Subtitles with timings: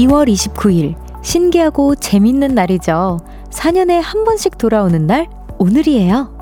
[0.00, 3.18] 2월 29일 신기하고 재밌는 날이죠.
[3.50, 5.28] 4년에 한 번씩 돌아오는 날
[5.58, 6.40] 오늘이에요.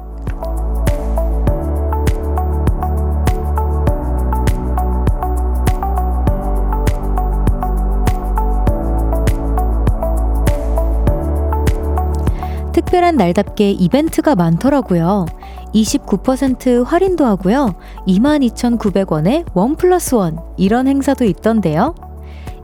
[12.72, 15.26] 특별한 날답게 이벤트가 많더라고요.
[15.74, 17.74] 29% 할인도 하고요.
[18.06, 21.94] 22,900원에 원 플러스 원 이런 행사도 있던데요.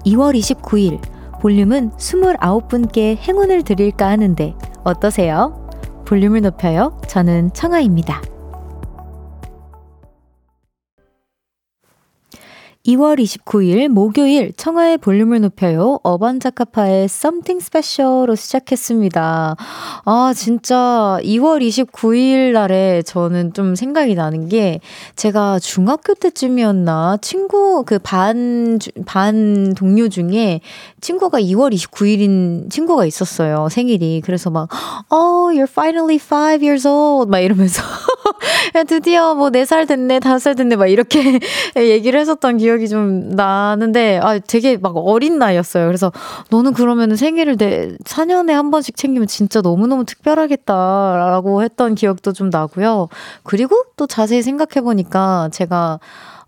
[0.07, 1.01] 2월 29일
[1.41, 5.69] 볼륨은 29분께 행운을 드릴까 하는데 어떠세요?
[6.07, 6.99] 볼륨을 높여요.
[7.07, 8.23] 저는 청아입니다.
[12.87, 16.01] 2월 29일 목요일 청하의 볼륨을 높여요.
[16.03, 19.57] 어반자카파의 Something Special로 시작했습니다.
[20.05, 24.81] 아, 진짜 2월 29일 날에 저는 좀 생각이 나는 게
[25.17, 30.61] 제가 중학교 때쯤이었나 친구 그 반, 반 동료 중에
[31.01, 33.71] 친구가 2월 29일인 친구가 있었어요.
[33.71, 34.21] 생일이.
[34.23, 34.69] 그래서 막,
[35.11, 37.31] Oh, you're finally five years old.
[37.31, 37.83] 막 이러면서.
[38.89, 40.77] 드디어 뭐 4살 됐네, 5살 됐네.
[40.77, 41.39] 막 이렇게
[41.77, 45.87] 얘기를 했었던 기억이 기억이 좀 나는데, 아, 되게 막 어린 나이였어요.
[45.87, 46.13] 그래서
[46.51, 53.09] 너는 그러면 생일을 내 4년에 한 번씩 챙기면 진짜 너무너무 특별하겠다라고 했던 기억도 좀 나고요.
[53.43, 56.01] 그리고 또 자세히 생각해 보니까 제가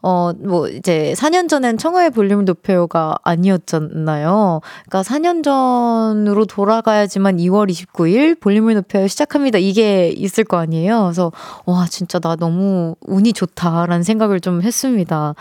[0.02, 4.60] 어, 뭐, 이제 4년 전엔 청하의 볼륨을 높여요가 아니었잖아요.
[4.88, 9.58] 그러니까 4년 전으로 돌아가야지만 2월 29일 볼륨을 높여요 시작합니다.
[9.58, 11.02] 이게 있을 거 아니에요.
[11.04, 11.32] 그래서,
[11.64, 15.34] 와, 진짜 나 너무 운이 좋다라는 생각을 좀 했습니다.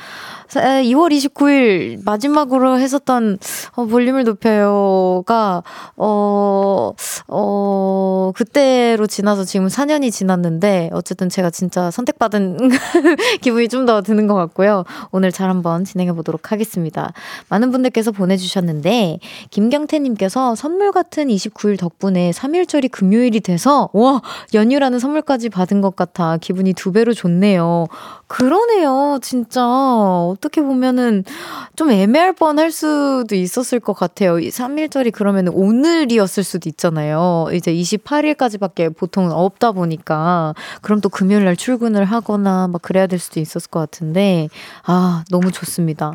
[0.49, 3.37] 2월 29일 마지막으로 했었던
[3.75, 5.63] 어, 볼륨을 높여요가,
[5.95, 6.93] 어,
[7.27, 12.57] 어, 그때로 지나서 지금 4년이 지났는데, 어쨌든 제가 진짜 선택받은
[13.41, 14.85] 기분이 좀 더 드는 것 같고, 같고요.
[15.11, 17.13] 오늘 잘 한번 진행해 보도록 하겠습니다.
[17.49, 19.19] 많은 분들께서 보내주셨는데,
[19.51, 24.21] 김경태님께서 선물 같은 29일 덕분에 3일절이 금요일이 돼서, 와,
[24.53, 27.87] 연휴라는 선물까지 받은 것 같아 기분이 두 배로 좋네요.
[28.27, 29.19] 그러네요.
[29.21, 29.63] 진짜.
[29.65, 31.23] 어떻게 보면은
[31.75, 34.35] 좀 애매할 뻔 할 수도 있었을 것 같아요.
[34.35, 37.47] 3일절이 그러면 오늘이었을 수도 있잖아요.
[37.53, 40.53] 이제 28일까지밖에 보통 없다 보니까.
[40.81, 44.47] 그럼 또 금요일 날 출근을 하거나 막 그래야 될 수도 있었을 것 같은데.
[44.83, 46.13] 아, 너무 좋습니다.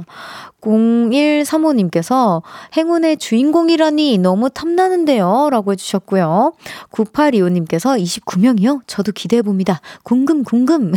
[0.60, 2.42] 0135님께서
[2.76, 5.48] 행운의 주인공이라니 너무 탐나는데요.
[5.50, 6.52] 라고 해주셨고요.
[6.90, 8.82] 9825님께서 29명이요?
[8.86, 9.80] 저도 기대해봅니다.
[10.02, 10.92] 궁금, 궁금.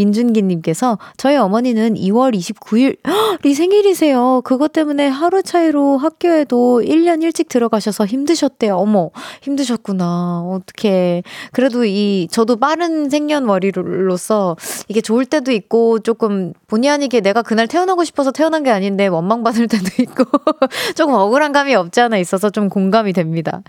[0.00, 2.96] 민준기님께서 저희 어머니는 2월 29일이
[3.54, 4.40] 생일이세요.
[4.44, 8.76] 그것 때문에 하루 차이로 학교에도 1년 일찍 들어가셔서 힘드셨대요.
[8.76, 9.10] 어머,
[9.42, 10.42] 힘드셨구나.
[10.42, 11.22] 어떻게.
[11.52, 14.56] 그래도 이, 저도 빠른 생년월일로서
[14.88, 19.68] 이게 좋을 때도 있고 조금 본의 아니게 내가 그날 태어나고 싶어서 태어난 게 아닌데 원망받을
[19.68, 20.24] 때도 있고
[20.96, 23.62] 조금 억울한 감이 없지 않아 있어서 좀 공감이 됩니다.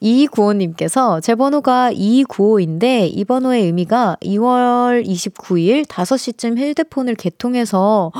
[0.00, 8.12] 이구호님께서 제 번호가 295인데 이 번호의 의미가 2월 29일 5시쯤 휴대폰을 개통해서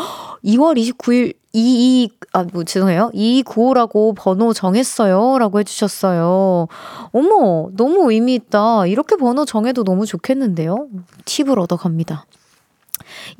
[0.45, 3.13] 2월 29일 22, 아, 뭐, 죄송해요.
[3.15, 5.39] 295라고 번호 정했어요.
[5.39, 6.67] 라고 해주셨어요.
[7.13, 8.87] 어머, 너무 의미있다.
[8.87, 10.89] 이렇게 번호 정해도 너무 좋겠는데요?
[11.25, 12.27] 팁을 얻어갑니다.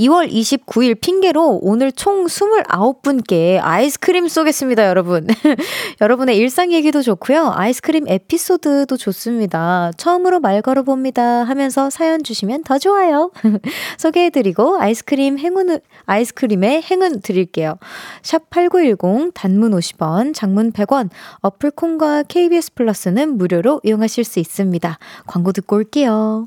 [0.01, 5.27] 2월 29일 핑계로 오늘 총 29분께 아이스크림 쏘겠습니다, 여러분.
[6.01, 7.53] 여러분의 일상 얘기도 좋고요.
[7.55, 9.93] 아이스크림 에피소드도 좋습니다.
[9.97, 13.31] 처음으로 말 걸어봅니다 하면서 사연 주시면 더 좋아요.
[13.99, 17.77] 소개해드리고 아이스크림 행운, 아이스크림에 행운 드릴게요.
[18.23, 24.99] 샵 8910 단문 50원, 장문 100원, 어플 콩과 KBS 플러스는 무료로 이용하실 수 있습니다.
[25.27, 26.47] 광고 듣고 올게요.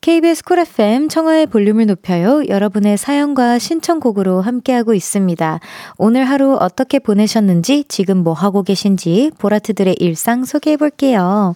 [0.00, 2.42] KBS 쿨 FM 청하의 볼륨을 높여요.
[2.46, 5.58] 여러분의 사연과 신청곡으로 함께하고 있습니다.
[5.98, 11.54] 오늘 하루 어떻게 보내셨는지, 지금 뭐 하고 계신지, 보라트들의 일상 소개해 볼게요.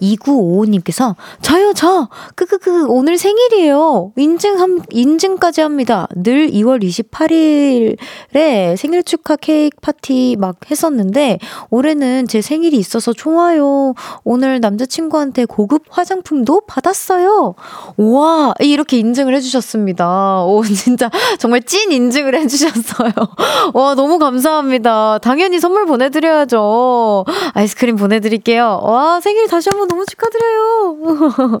[0.00, 2.08] 2955님께서, 저요, 저!
[2.36, 4.12] 크크크, 오늘 생일이에요.
[4.16, 6.06] 인증, 인증까지 합니다.
[6.14, 11.40] 늘 2월 28일에 생일 축하 케이크 파티 막 했었는데,
[11.70, 13.94] 올해는 제 생일이 있어서 좋아요.
[14.22, 17.56] 오늘 남자친구한테 고급 화장품도 받았어요.
[17.96, 20.44] 와, 이렇게 인증을 해주셨습니다.
[20.44, 23.12] 오, 진짜 정말 찐 인증을 해주셨어요.
[23.74, 25.18] 와, 너무 감사합니다.
[25.18, 27.24] 당연히 선물 보내드려야죠.
[27.54, 28.80] 아이스크림 보내드릴게요.
[28.82, 31.60] 와, 생일 다시 한번 너무 축하드려요.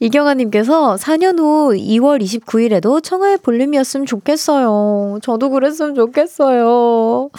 [0.00, 5.18] 이경아님께서 4년 후 2월 29일에도 청하의 볼륨이었으면 좋겠어요.
[5.22, 7.30] 저도 그랬으면 좋겠어요.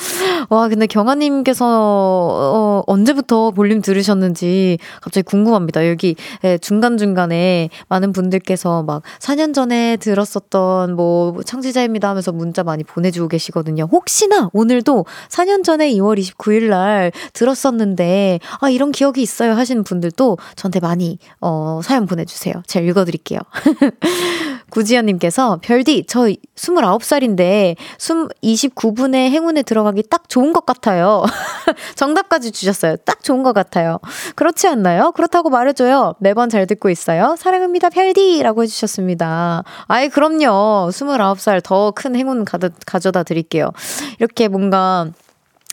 [0.49, 5.87] 와, 근데 경아님께서 어, 언제부터 볼륨 들으셨는지 갑자기 궁금합니다.
[5.89, 13.27] 여기 예, 중간중간에 많은 분들께서 막 4년 전에 들었었던 뭐 창시자입니다 하면서 문자 많이 보내주고
[13.27, 13.89] 계시거든요.
[13.91, 20.79] 혹시나 오늘도 4년 전에 2월 29일 날 들었었는데 아 이런 기억이 있어요 하시는 분들도 저한테
[20.79, 22.53] 많이 어, 사연 보내주세요.
[22.67, 23.39] 제가 읽어드릴게요.
[24.69, 31.23] 구지연님께서 별디 저 29살인데 29분의 행운에 들어가기 딱 좋은 것 같아요.
[31.95, 32.97] 정답까지 주셨어요.
[32.97, 33.99] 딱 좋은 것 같아요.
[34.35, 35.11] 그렇지 않나요?
[35.13, 36.13] 그렇다고 말해줘요.
[36.19, 37.35] 매번 잘 듣고 있어요.
[37.37, 39.63] 사랑합니다 별디라고 해주셨습니다.
[39.87, 40.89] 아이 그럼요.
[40.91, 43.71] 29살 더 큰 행운 가져, 가져다 드릴게요.
[44.19, 45.07] 이렇게 뭔가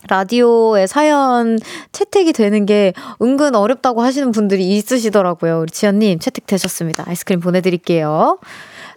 [0.08, 1.58] 라디오에 사연
[1.90, 5.60] 채택이 되는 게 은근 어렵다고 하시는 분들이 있으시더라고요.
[5.62, 7.04] 우리 지연님 채택되셨습니다.
[7.08, 8.38] 아이스크림 보내드릴게요.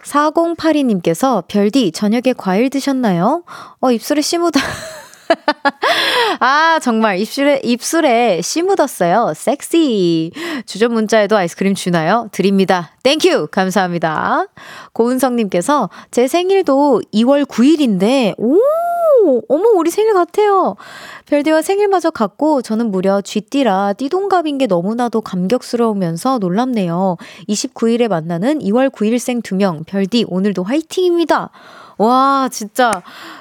[0.04, 3.42] 4082님께서 별디 저녁에 과일 드셨나요?
[3.80, 4.60] 어 입술에 씨 묻어
[6.40, 9.32] 아, 정말 입술에, 입술에 씨 묻었어요.
[9.34, 10.32] 섹시.
[10.66, 12.28] 주전 문자에도 아이스크림 주나요?
[12.32, 12.90] 드립니다.
[13.02, 13.48] Thank you!
[13.48, 14.46] 감사합니다.
[14.92, 18.58] 고은성님께서 제 생일도 2월 9일인데, 오!
[19.48, 20.76] 어머, 우리 생일 같아요.
[21.26, 27.16] 별디와 생일마저 같고, 저는 무려 쥐띠라 띠동갑인 게 너무나도 감격스러우면서 놀랍네요.
[27.48, 31.50] 29일에 만나는 2월 9일생 2명, 별디, 오늘도 화이팅입니다.
[32.00, 32.90] 와, 진짜,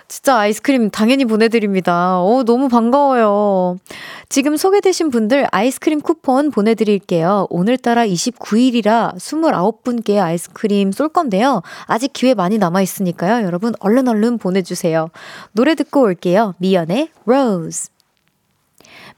[0.09, 2.19] 진짜 아이스크림 당연히 보내드립니다.
[2.19, 3.77] 오, 너무 반가워요.
[4.27, 7.47] 지금 소개되신 분들 아이스크림 쿠폰 보내드릴게요.
[7.49, 11.61] 오늘따라 29일이라 29분께 아이스크림 쏠 건데요.
[11.85, 13.45] 아직 기회 많이 남아있으니까요.
[13.45, 15.09] 여러분, 얼른 얼른 보내주세요.
[15.53, 16.53] 노래 듣고 올게요.
[16.57, 17.98] 미연의 Rose.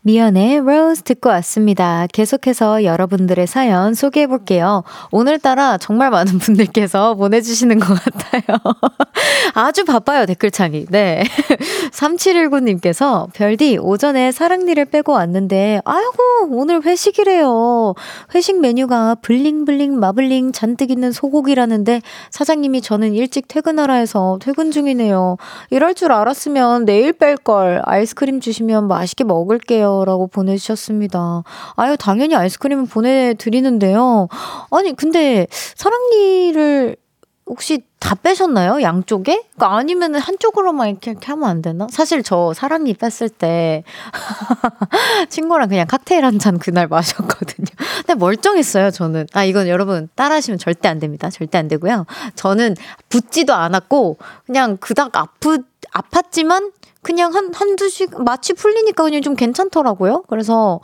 [0.03, 2.07] 미연의 Rose 듣고 왔습니다.
[2.11, 4.83] 계속해서 여러분들의 사연 소개해 볼게요.
[5.11, 8.57] 오늘따라 정말 많은 분들께서 보내주시는 것 같아요.
[9.53, 10.87] 아주 바빠요, 댓글창이.
[10.89, 11.23] 네.
[11.93, 17.93] 3719님께서 별디, 오전에 사랑니를 빼고 왔는데, 아이고, 오늘 회식이래요.
[18.33, 22.01] 회식 메뉴가 bling bling 마블링 잔뜩 있는 소고기라는데,
[22.31, 25.37] 사장님이 저는 일찍 퇴근하라 해서 퇴근 중이네요.
[25.69, 27.83] 이럴 줄 알았으면 내일 뺄 걸.
[27.85, 29.90] 아이스크림 주시면 맛있게 먹을게요.
[30.05, 31.43] 라고 보내주셨습니다.
[31.75, 34.27] 아유, 당연히 아이스크림을 보내드리는데요.
[34.71, 36.97] 아니, 근데 사랑니를
[37.45, 38.81] 혹시 다 빼셨나요?
[38.81, 39.43] 양쪽에?
[39.55, 41.87] 그러니까 아니면 한쪽으로만 이렇게, 이렇게 하면 안 되나?
[41.91, 43.83] 사실 저 사랑니 뺐을 때
[45.29, 47.67] 친구랑 그냥 칵테일 한 잔 그날 마셨거든요.
[47.97, 49.27] 근데 멀쩡했어요, 저는.
[49.33, 51.29] 아, 이건 여러분 따라하시면 절대 안 됩니다.
[51.29, 52.05] 절대 안 되고요.
[52.35, 52.75] 저는
[53.09, 55.59] 붓지도 않았고 그냥 그닥 아프
[55.93, 56.71] 아팠지만
[57.01, 60.23] 그냥 한, 한두 시, 마취 풀리니까 그냥 좀 괜찮더라고요.
[60.29, 60.79] 그래서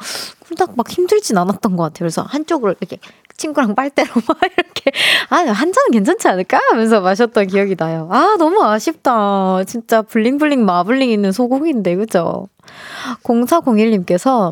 [0.57, 1.99] 딱막 힘들진 않았던 것 같아요.
[1.99, 2.97] 그래서 한쪽으로 이렇게
[3.37, 4.91] 친구랑 빨대로 막 이렇게,
[5.29, 6.59] 아, 한 잔은 괜찮지 않을까?
[6.71, 8.09] 하면서 마셨던 기억이 나요.
[8.11, 9.63] 아, 너무 아쉽다.
[9.65, 12.47] 진짜 블링블링 마블링 있는 소고기인데, 그죠?
[13.23, 14.51] 0401님께서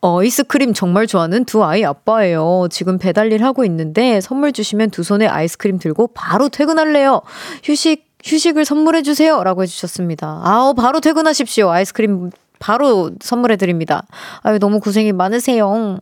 [0.00, 2.68] 아이스크림 정말 좋아하는 두 아이 아빠예요.
[2.70, 7.22] 지금 배달일 하고 있는데 선물 주시면 두 손에 아이스크림 들고 바로 퇴근할래요.
[7.64, 9.42] 휴식 휴식을 선물해 주세요.
[9.42, 10.40] 라고 해 주셨습니다.
[10.42, 11.70] 아우, 바로 퇴근하십시오.
[11.70, 14.02] 아이스크림 바로 선물해 드립니다.
[14.42, 15.98] 아유, 너무 고생이 많으세요.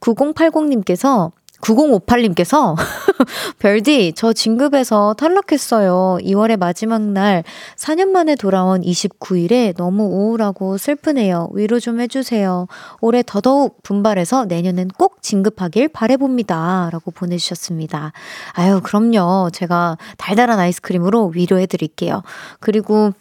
[0.00, 2.76] 9080님께서 9058님께서
[3.58, 6.18] 별디 저 진급에서 탈락했어요.
[6.22, 7.44] 2월의 마지막 날
[7.76, 11.50] 4년 만에 돌아온 29일에 너무 우울하고 슬프네요.
[11.52, 12.66] 위로 좀 해주세요.
[13.00, 16.90] 올해 더더욱 분발해서 내년엔 꼭 진급하길 바래봅니다.
[16.92, 18.12] 라고 보내주셨습니다.
[18.54, 19.50] 아유 그럼요.
[19.52, 22.22] 제가 달달한 아이스크림으로 위로해드릴게요.
[22.60, 23.12] 그리고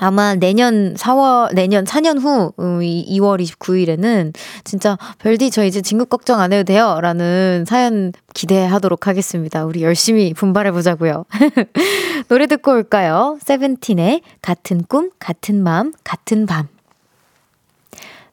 [0.00, 6.40] 아마 내년 4월, 내년 4년 후, 2월 음, 29일에는 진짜 별디 저 이제 진급 걱정
[6.40, 6.98] 안 해도 돼요.
[7.00, 9.64] 라는 사연 기대하도록 하겠습니다.
[9.64, 11.26] 우리 열심히 분발해보자고요.
[12.28, 13.38] 노래 듣고 올까요?
[13.42, 16.66] 세븐틴의 같은 꿈, 같은 마음, 같은 밤.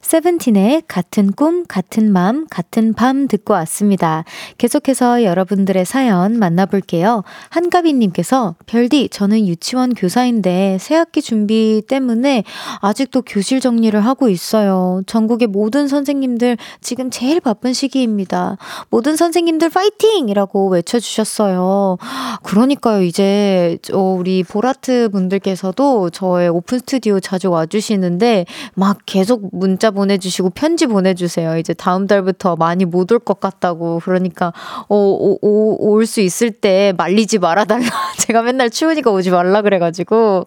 [0.00, 4.24] 세븐틴의 같은 꿈, 같은 맘, 같은 밤 듣고 왔습니다.
[4.56, 7.24] 계속해서 여러분들의 사연 만나볼게요.
[7.50, 12.44] 한가비님께서 별디, 저는 유치원 교사인데 새학기 준비 때문에
[12.80, 15.02] 아직도 교실 정리를 하고 있어요.
[15.06, 18.56] 전국의 모든 선생님들 지금 제일 바쁜 시기입니다.
[18.90, 20.28] 모든 선생님들 파이팅!
[20.28, 21.98] 이라고 외쳐주셨어요.
[22.42, 30.50] 그러니까요, 이제 우리 보라트 분들께서도 저의 오픈 스튜디오 자주 와주시는데 막 계속 문자 문자 보내주시고
[30.50, 31.56] 편지 보내주세요.
[31.58, 34.00] 이제 다음 달부터 많이 못 올 것 같다고.
[34.04, 34.52] 그러니까,
[34.88, 37.86] 어, 오, 오, 올수 있을 때 말리지 말아달라.
[38.18, 40.44] 제가 맨날 추우니까 오지 말라 그래가지고.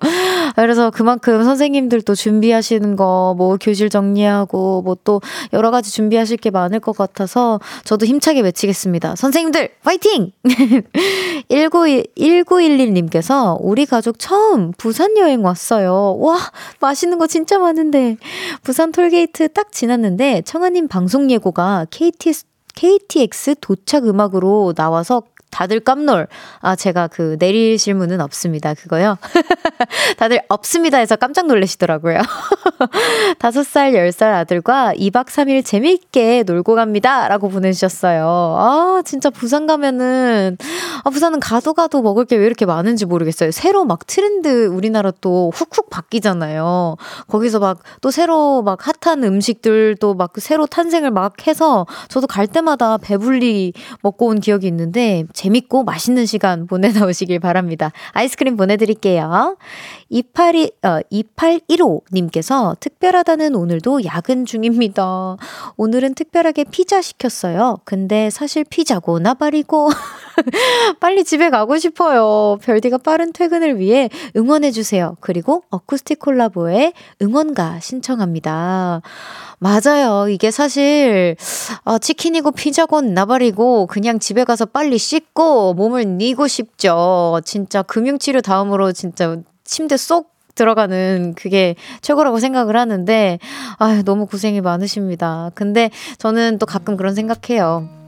[0.56, 5.22] 그래서 그만큼 선생님들도 준비하시는 거, 뭐 교실 정리하고, 뭐 또
[5.54, 9.16] 여러 가지 준비하실 게 많을 것 같아서 저도 힘차게 외치겠습니다.
[9.16, 10.32] 선생님들, 파이팅!
[11.50, 16.18] 19, 1911님께서 우리 가족 처음 부산 여행 왔어요.
[16.20, 16.38] 와,
[16.80, 18.18] 맛있는 거 진짜 많은데.
[18.64, 26.28] 부산 톨게이트 딱 지났는데 청아님 방송 예고가 KTS KTX 도착 음악으로 나와서 다들 깜놀.
[26.60, 28.74] 아, 제가 그 내릴 실문은 없습니다.
[28.74, 29.18] 그거요.
[30.18, 32.20] 다들 없습니다 해서 깜짝 놀라시더라고요.
[33.40, 37.28] 다섯 살, 열 살 아들과 2박 3일 재미있게 놀고 갑니다.
[37.28, 38.26] 라고 보내주셨어요.
[38.58, 40.58] 아, 진짜 부산 가면은,
[41.04, 43.52] 아, 부산은 가도 가도 먹을 게 왜 이렇게 많은지 모르겠어요.
[43.52, 46.96] 새로 막 트렌드 우리나라 또 훅훅 바뀌잖아요.
[47.28, 52.98] 거기서 막 또 새로 막 핫한 음식들도 막 새로 탄생을 막 해서 저도 갈 때마다
[52.98, 57.92] 배불리 먹고 온 기억이 있는데 재밌고 맛있는 시간 보내나오시길 바랍니다.
[58.12, 59.58] 아이스크림 보내드릴게요.
[60.10, 65.38] 282, 어, 2815님께서 특별하다는 오늘도 야근 중입니다.
[65.78, 67.80] 오늘은 특별하게 피자 시켰어요.
[67.86, 69.90] 근데 사실 피자고 나발이고.
[71.00, 72.58] 빨리 집에 가고 싶어요.
[72.62, 75.18] 별디가 빠른 퇴근을 위해 응원해주세요.
[75.20, 79.02] 그리고 어쿠스틱 콜라보의 응원가 신청합니다.
[79.60, 80.28] 맞아요.
[80.28, 81.36] 이게 사실,
[81.84, 87.40] 어, 치킨이고 피자고 나발이고 그냥 집에 가서 빨리 씻고 몸을 뉘고 싶죠.
[87.46, 93.40] 진짜 금융치료 다음으로 진짜 침대 쏙 들어가는 그게 최고라고 생각을 하는데,
[93.78, 95.52] 아 너무 고생이 많으십니다.
[95.56, 98.01] 근데 저는 또 가끔 그런 생각해요.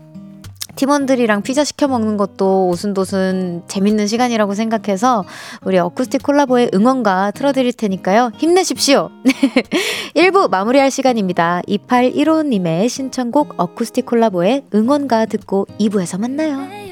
[0.76, 5.24] 팀원들이랑 피자 시켜 먹는 것도 오순도순 재밌는 시간이라고 생각해서
[5.64, 8.32] 우리 어쿠스틱 콜라보의 응원가 틀어드릴 테니까요.
[8.38, 9.10] 힘내십시오.
[10.16, 11.62] 1부 마무리할 시간입니다.
[11.68, 16.84] 2815님의 신청곡 어쿠스틱 콜라보의 응원가 듣고 2부에서 만나요.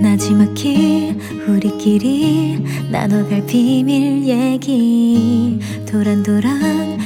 [0.00, 1.14] 나지막히
[1.46, 7.05] 우리끼리 나눠갈 비밀 얘기 도란도란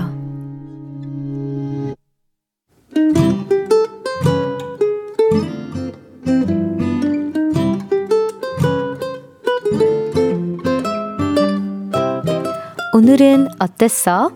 [13.11, 14.31] 오늘은 어땠어?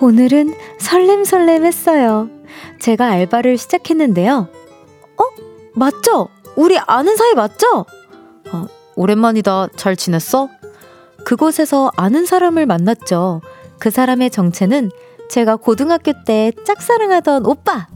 [0.00, 2.30] 오늘은 설렘설렘 했어요.
[2.80, 4.48] 제가 알바를 시작했는데요.
[5.74, 6.30] 맞죠?
[6.56, 7.84] 우리 아는 사이 맞죠?
[8.52, 9.68] 어, 오랜만이다.
[9.76, 10.48] 잘 지냈어?
[11.26, 13.42] 그곳에서 아는 사람을 만났죠.
[13.78, 14.90] 그 사람의 정체는
[15.28, 17.88] 제가 고등학교 때 짝사랑하던 오빠!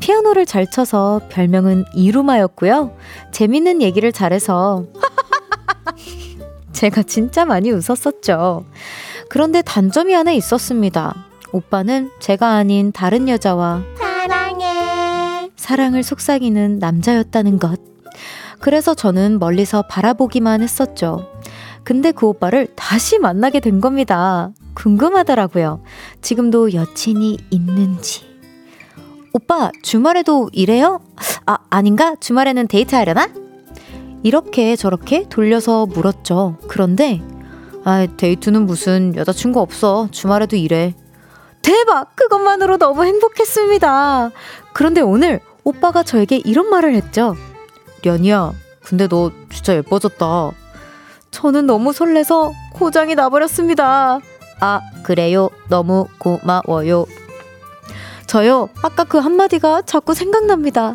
[0.00, 2.96] 피아노를 잘 쳐서 별명은 이루마였고요.
[3.30, 4.86] 재밌는 얘기를 잘해서
[6.72, 8.64] 제가 진짜 많이 웃었었죠.
[9.28, 11.14] 그런데 단점이 하나 있었습니다.
[11.52, 13.82] 오빠는 제가 아닌 다른 여자와
[15.56, 17.80] 사랑을 속삭이는 남자였다는 것.
[18.60, 21.28] 그래서 저는 멀리서 바라보기만 했었죠.
[21.84, 24.50] 근데 그 오빠를 다시 만나게 된 겁니다.
[24.74, 25.82] 궁금하더라고요.
[26.20, 28.31] 지금도 여친이 있는지.
[29.34, 31.00] 오빠, 주말에도 일해요?
[31.46, 32.14] 아, 아닌가?
[32.20, 33.28] 주말에는 데이트하려나?
[34.22, 36.58] 이렇게 저렇게 돌려서 물었죠.
[36.68, 37.22] 그런데,
[37.84, 40.08] 아, 데이트는 무슨 여자친구 없어.
[40.10, 40.94] 주말에도 일해.
[41.62, 42.14] 대박!
[42.14, 44.30] 그것만으로 너무 행복했습니다.
[44.74, 47.34] 그런데 오늘 오빠가 저에게 이런 말을 했죠.
[48.04, 48.52] 련이야,
[48.84, 50.50] 근데 너 진짜 예뻐졌다.
[51.30, 54.20] 저는 너무 설레서 고장이 나버렸습니다.
[54.60, 55.48] 아, 그래요.
[55.68, 57.06] 너무 고마워요.
[58.32, 60.94] 저요, 아까 그 한마디가 자꾸 생각납니다.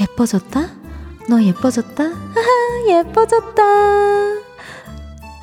[0.00, 0.68] 예뻐졌다?
[1.28, 2.02] 너 예뻐졌다?
[2.02, 3.62] 하하, 예뻐졌다.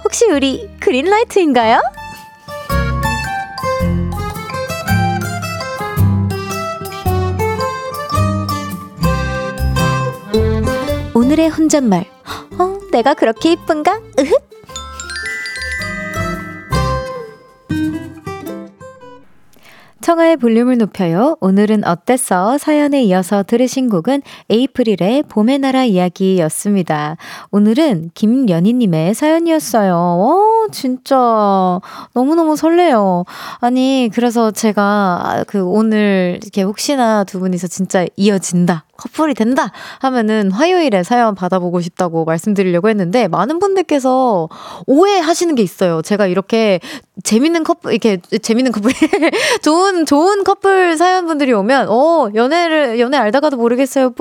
[0.03, 1.79] 혹시 우리 그린라이트인가요?
[11.13, 12.03] 오늘의 혼잣말.
[12.59, 14.01] 어, 내가 그렇게 이쁜가?
[14.19, 14.54] 으흑.
[20.05, 21.35] 청하의 볼륨을 높여요.
[21.39, 22.59] 오늘은 어땠어?
[22.59, 24.21] 사연에 이어서 들으신 곡은
[24.51, 27.17] 에이프릴의 봄의 나라 이야기였습니다.
[27.49, 29.95] 오늘은 김연희님의 사연이었어요.
[29.95, 31.79] 어, 진짜
[32.13, 33.23] 너무너무 설레요.
[33.61, 38.84] 아니, 그래서 제가 그 오늘 이렇게 혹시나 두 분이서 진짜 이어진다.
[38.97, 44.49] 커플이 된다 하면은 화요일에 사연 받아보고 싶다고 말씀드리려고 했는데 많은 분들께서
[44.87, 46.01] 오해하시는 게 있어요.
[46.01, 46.79] 제가 이렇게
[47.23, 48.91] 재밌는 커플 이렇게 재밌는 커플
[49.61, 54.13] 좋은 좋은 커플 사연분들이 오면 어 연애를 연애 알다가도 모르겠어요.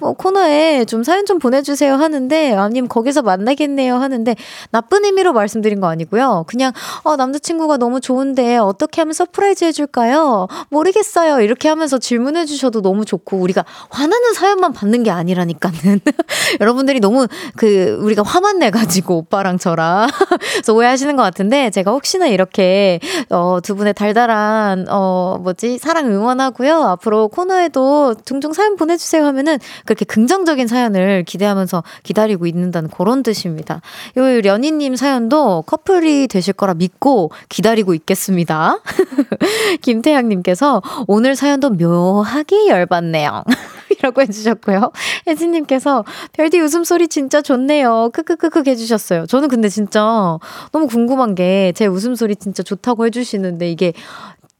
[0.00, 4.34] 뭐, 코너에 좀 사연 좀 보내주세요 하는데 아님 거기서 만나겠네요 하는데
[4.70, 6.44] 나쁜 의미로 말씀드린 거 아니고요.
[6.46, 6.72] 그냥
[7.02, 10.48] 어 남자친구가 너무 좋은데 어떻게 하면 surprise 해줄까요?
[10.70, 11.40] 모르겠어요.
[11.40, 16.00] 이렇게 하면서 질문해 주셔도 너무 좋고 우리가 화나는 사연만 받는 게 아니라니까는.
[16.60, 20.08] 여러분들이 너무 그 우리가 화만 내가지고 오빠랑 저랑
[20.52, 23.00] 그래서 오해하시는 것 같은데 제가 혹시나 이렇게
[23.30, 30.04] 어 두 분의 달달한 어 뭐지 사랑 응원하고요 앞으로 코너에도 종종 사연 보내주세요 하면은 그렇게
[30.04, 33.80] 긍정적인 사연을 기대하면서 기다리고 있는다는 그런 뜻입니다.
[34.16, 38.80] 요 연희님 사연도 커플이 되실 거라 믿고 기다리고 있겠습니다.
[39.82, 43.44] 김태양님께서 오늘 사연도 묘하게 열받네요.
[43.98, 44.92] 이라고 해주셨고요.
[45.26, 48.10] 혜진님께서 별디 웃음소리 진짜 좋네요.
[48.12, 49.26] 크크크크 해주셨어요.
[49.26, 50.38] 저는 근데 진짜
[50.72, 53.92] 너무 궁금한 게 제 웃음소리 진짜 좋다고 해주시는데 이게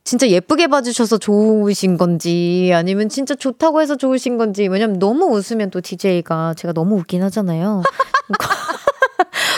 [0.05, 5.81] 진짜 예쁘게 봐주셔서 좋으신 건지 아니면 진짜 좋다고 해서 좋으신 건지 왜냐면 너무 웃으면 또
[5.81, 7.83] DJ가 제가 너무 웃긴 하잖아요.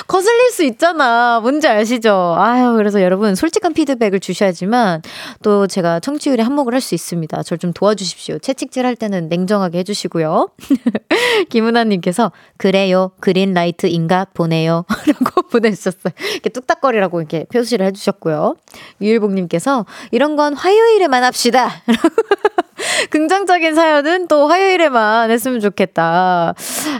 [0.07, 1.41] 거슬릴 수 있잖아.
[1.41, 2.35] 뭔지 아시죠?
[2.39, 5.03] 아유, 그래서 여러분 솔직한 피드백을 주셔야지만
[5.43, 7.43] 또 제가 청취율에 한몫을 할 수 있습니다.
[7.45, 8.41] 저를 좀 도와주십시오.
[8.41, 10.49] 채찍질 할 때는 냉정하게 해주시고요.
[11.49, 13.13] 김은아님께서 그래요.
[13.21, 14.85] 그린라이트인가 보내요.
[15.07, 16.13] 라고 보내주셨어요.
[16.33, 18.57] 이렇게 뚝딱거리라고 이렇게 표시를 해주셨고요.
[19.01, 21.71] 유일복님께서 이런 건 화요일에만 합시다.
[23.11, 26.55] 긍정적인 사연은 또 화요일에만 했으면 좋겠다.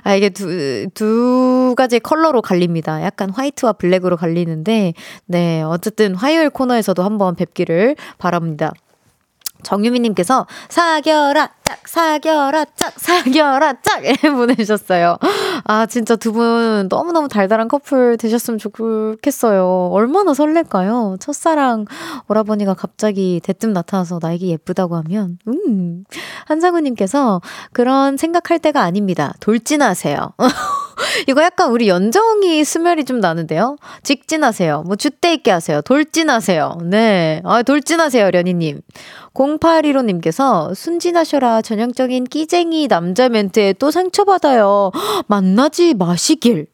[0.05, 2.92] 아, 이게 두, 두 가지 컬러로 갈립니다.
[3.03, 4.93] 약간 화이트와 블랙으로 갈리는데,
[5.27, 5.63] 네.
[5.63, 8.73] 어쨌든 화요일 코너에서도 한번 뵙기를 바랍니다.
[9.63, 14.03] 정유미님께서 사겨라 짝 사겨라 짝 사겨라 짝
[14.35, 15.17] 보내주셨어요.
[15.65, 19.91] 아 진짜 두 분 너무너무 달달한 커플 되셨으면 좋겠어요.
[19.93, 21.17] 얼마나 설렐까요?
[21.21, 21.85] 첫사랑
[22.29, 26.03] 오라버니가 갑자기 대뜸 나타나서 나에게 예쁘다고 하면 음
[26.47, 27.41] 한상우님께서
[27.73, 29.33] 그런 생각할 때가 아닙니다.
[29.39, 30.33] 돌진하세요.
[31.27, 33.77] 이거 약간 우리 연정이 스멜이 좀 나는데요?
[34.03, 34.83] 직진하세요.
[34.87, 35.81] 뭐, 주대 있게 하세요.
[35.83, 36.79] 돌진하세요.
[36.85, 37.41] 네.
[37.45, 38.81] 아, 돌진하세요, 련이님.
[39.35, 41.63] 0815님께서 순진하셔라.
[41.63, 44.91] 전형적인 끼쟁이 남자 멘트에 또 상처받아요.
[45.29, 46.67] 만나지 마시길.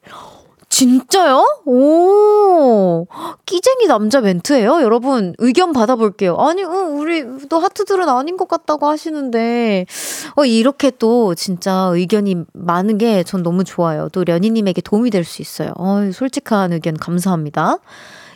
[0.69, 1.43] 진짜요?
[1.65, 3.07] 오,
[3.45, 4.81] 끼쟁이 남자 멘트예요?
[4.83, 6.35] 여러분, 의견 받아볼게요.
[6.37, 9.87] 아니, 어, 우리, 또 하트들은 아닌 것 같다고 하시는데,
[10.35, 14.09] 어, 이렇게 또 진짜 의견이 많은 게 전 너무 좋아요.
[14.11, 15.73] 또 련이님에게 도움이 될 수 있어요.
[15.77, 17.77] 어, 솔직한 의견 감사합니다.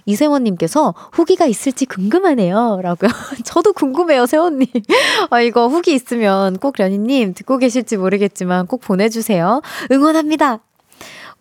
[0.06, 2.82] 이세원님께서 후기가 있을지 궁금하네요.
[2.84, 3.10] 라고요.
[3.46, 4.68] 저도 궁금해요, 세원님.
[5.30, 9.62] 아, 이거 후기 있으면 꼭 련이님 듣고 계실지 모르겠지만 꼭 보내주세요.
[9.92, 10.60] 응원합니다.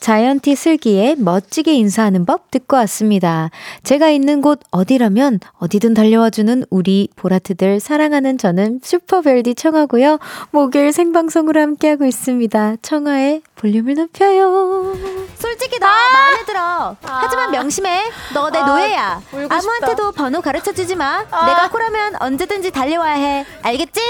[0.00, 3.50] 자이언티 슬기의 멋지게 인사하는 법 듣고 왔습니다.
[3.82, 10.18] 제가 있는 곳 어디라면 어디든 달려와주는 우리 보라트들 사랑하는 저는 슈퍼벨디 청하고요.
[10.50, 12.76] 목요일 생방송으로 함께하고 있습니다.
[12.82, 14.96] 청하의 볼륨을 높여요.
[15.36, 16.12] 솔직히 나 아!
[16.12, 16.60] 마음에 들어.
[16.60, 18.04] 아~ 하지만 명심해.
[18.34, 19.22] 너내 아, 노예야.
[19.48, 21.24] 아무한테도 번호 가르쳐 주지 마.
[21.30, 23.46] 아~ 내가 코라면 언제든지 달려와야 해.
[23.62, 24.00] 알겠지?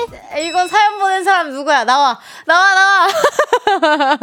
[0.42, 1.84] 이거 사연 보낸 사람 누구야?
[1.84, 2.18] 나와.
[2.46, 3.08] 나와, 나와.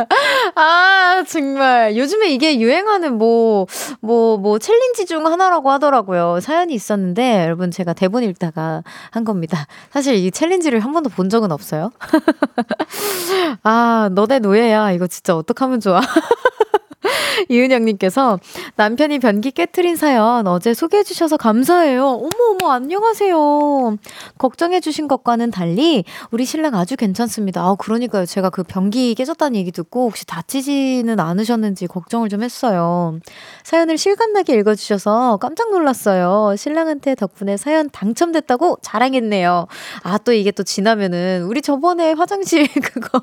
[0.55, 1.23] 아,
[1.55, 1.95] 정말.
[1.95, 3.65] 요즘에 이게 유행하는 뭐,
[4.01, 6.39] 뭐, 뭐, challenge 중 하나라고 하더라고요.
[6.41, 9.65] 사연이 있었는데, 여러분, 제가 대본 읽다가 한 겁니다.
[9.89, 11.91] 사실 이 challenge를 한 번도 본 적은 없어요.
[13.63, 14.91] 아, 너 내 노예야.
[14.91, 16.01] 이거 진짜 어떡하면 좋아.
[17.49, 18.39] 이은영님께서
[18.75, 22.05] 남편이 변기 깨트린 사연 어제 소개해주셔서 감사해요.
[22.05, 23.97] 어머, 어머, 안녕하세요.
[24.37, 27.61] 걱정해주신 것과는 달리 우리 신랑 아주 괜찮습니다.
[27.61, 28.25] 아, 그러니까요.
[28.25, 33.19] 제가 그 변기 깨졌다는 얘기 듣고 혹시 다치지는 않으셨는지 걱정을 좀 했어요.
[33.63, 36.55] 사연을 실감나게 읽어주셔서 깜짝 놀랐어요.
[36.57, 39.67] 신랑한테 덕분에 사연 당첨됐다고 자랑했네요.
[40.03, 43.21] 아, 또 이게 또 지나면은 우리 저번에 화장실 그거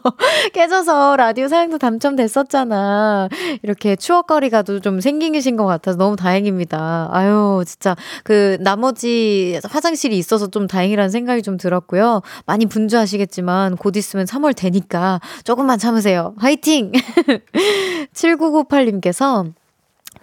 [0.53, 3.29] 깨져서 라디오 사연도 당첨됐었잖아.
[3.63, 7.09] 이렇게 추억거리가 좀 생기신 것 같아서 너무 다행입니다.
[7.13, 12.23] 아유, 진짜 그 나머지 화장실이 있어서 좀 다행이라는 생각이 좀 들었고요.
[12.47, 16.35] 많이 분주하시겠지만 곧 있으면 3월 되니까 조금만 참으세요.
[16.39, 16.93] 화이팅!
[18.13, 19.53] 7998님께서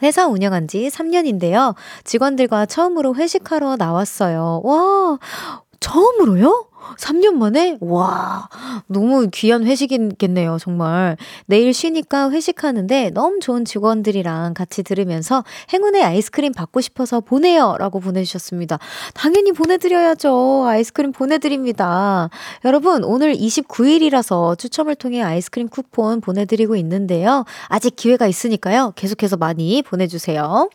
[0.02, 1.76] 회사 운영한 지 3년인데요.
[2.04, 4.62] 직원들과 처음으로 회식하러 나왔어요.
[4.64, 5.18] 와,
[5.80, 6.69] 처음으로요?
[6.98, 7.78] 3년 만에?
[7.82, 8.50] 와,
[8.88, 11.18] 너무 귀한 회식이겠네요, 정말.
[11.46, 17.76] 내일 쉬니까 회식하는데 너무 좋은 직원들이랑 같이 들으면서 행운의 아이스크림 받고 싶어서 보내요.
[17.80, 18.80] 라고 보내주셨습니다.
[19.14, 20.66] 당연히 보내드려야죠.
[20.68, 22.30] 아이스크림 보내드립니다.
[22.66, 27.46] 여러분, 오늘 29일이라서 추첨을 통해 아이스크림 쿠폰 보내드리고 있는데요.
[27.68, 28.94] 아직 기회가 있으니까요.
[28.96, 30.70] 계속해서 많이 보내주세요.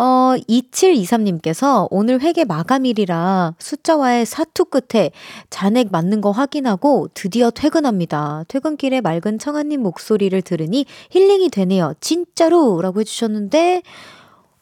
[0.00, 5.10] 어, 2723님께서 오늘 회계 마감일이라 숫자와의 사투 끝에
[5.50, 8.44] 잔액 맞는 거 확인하고 드디어 퇴근합니다.
[8.46, 11.94] 퇴근길에 맑은 청아님 목소리를 들으니 힐링이 되네요.
[12.00, 12.80] 진짜로!
[12.80, 13.82] 라고 해주셨는데,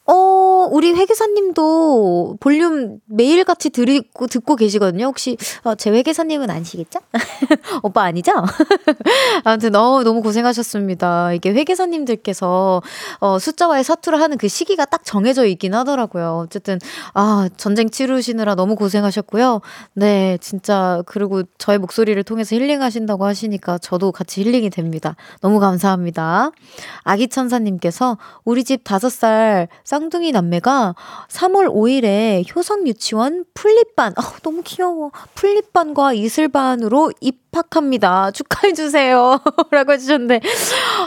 [0.09, 5.05] 어, 우리 회계사님도 볼륨 매일같이 들고, 듣고 계시거든요.
[5.05, 6.99] 혹시, 어, 제 회계사님은 아니시겠죠?
[7.83, 8.31] 오빠 아니죠?
[9.43, 11.33] 아무튼 너무, 너무 고생하셨습니다.
[11.33, 12.81] 이게 회계사님들께서,
[13.19, 16.43] 어, 숫자와의 사투를 하는 그 시기가 딱 정해져 있긴 하더라고요.
[16.45, 16.79] 어쨌든,
[17.13, 19.59] 아, 전쟁 치르시느라 너무 고생하셨고요.
[19.93, 25.17] 네, 진짜, 그리고 저의 목소리를 통해서 힐링하신다고 하시니까 저도 같이 힐링이 됩니다.
[25.41, 26.51] 너무 감사합니다.
[27.03, 30.93] 아기천사님께서 우리 집 다섯 살 쌍둥이 남매가
[31.27, 35.11] 3월 5일에 효성 유치원 풀립반, 어, 너무 귀여워.
[35.33, 38.29] 풀립반과 이슬반으로 입학합니다.
[38.29, 39.39] 축하해주세요.
[39.71, 40.41] 라고 해주셨는데,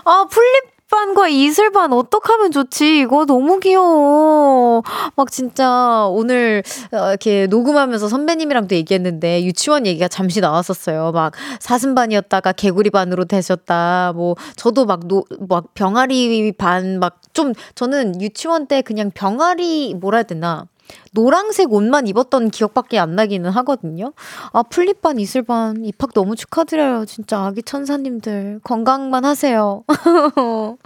[0.04, 3.00] 아, 풀립 반과 이슬반 어떡하면 좋지?
[3.00, 4.82] 이거 너무 귀여워.
[5.16, 11.12] 막 진짜 오늘 어, 이렇게 녹음하면서 선배님이랑도 얘기했는데 유치원 얘기가 잠시 나왔었어요.
[11.12, 14.12] 막 사슴반이었다가 개구리반으로 되셨다.
[14.16, 20.18] 뭐 저도 막 노, 막 병아리 반 막 좀 저는 유치원 때 그냥 병아리 뭐라
[20.18, 20.66] 해야 되나?
[21.12, 24.12] 노랑색 옷만 입었던 기억밖에 안 나기는 하거든요.
[24.52, 27.04] 아, 풀잎반, 이슬반, 입학 너무 축하드려요.
[27.06, 28.60] 진짜 아기 천사님들.
[28.62, 29.84] 건강만 하세요.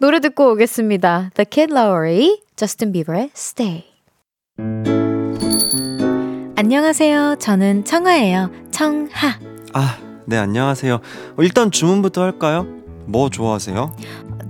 [0.00, 1.30] 노래 듣고 오겠습니다.
[1.34, 3.84] The Kid Laroi, Justin Bieber의 Stay.
[6.56, 7.36] 안녕하세요.
[7.38, 8.50] 저는 청아예요.
[8.70, 9.38] 청하.
[9.74, 10.94] 아, 네, 안녕하세요.
[10.94, 12.66] 어, 일단 주문부터 할까요?
[13.06, 13.96] 뭐 좋아하세요?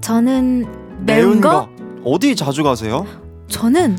[0.00, 1.50] 저는 매운, 매운 거?
[1.50, 1.68] 거?
[2.04, 3.06] 어디 자주 가세요?
[3.48, 3.98] 저는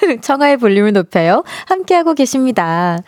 [0.22, 1.44] 청하의 볼륨을 높여요.
[1.66, 2.98] 함께하고 계십니다.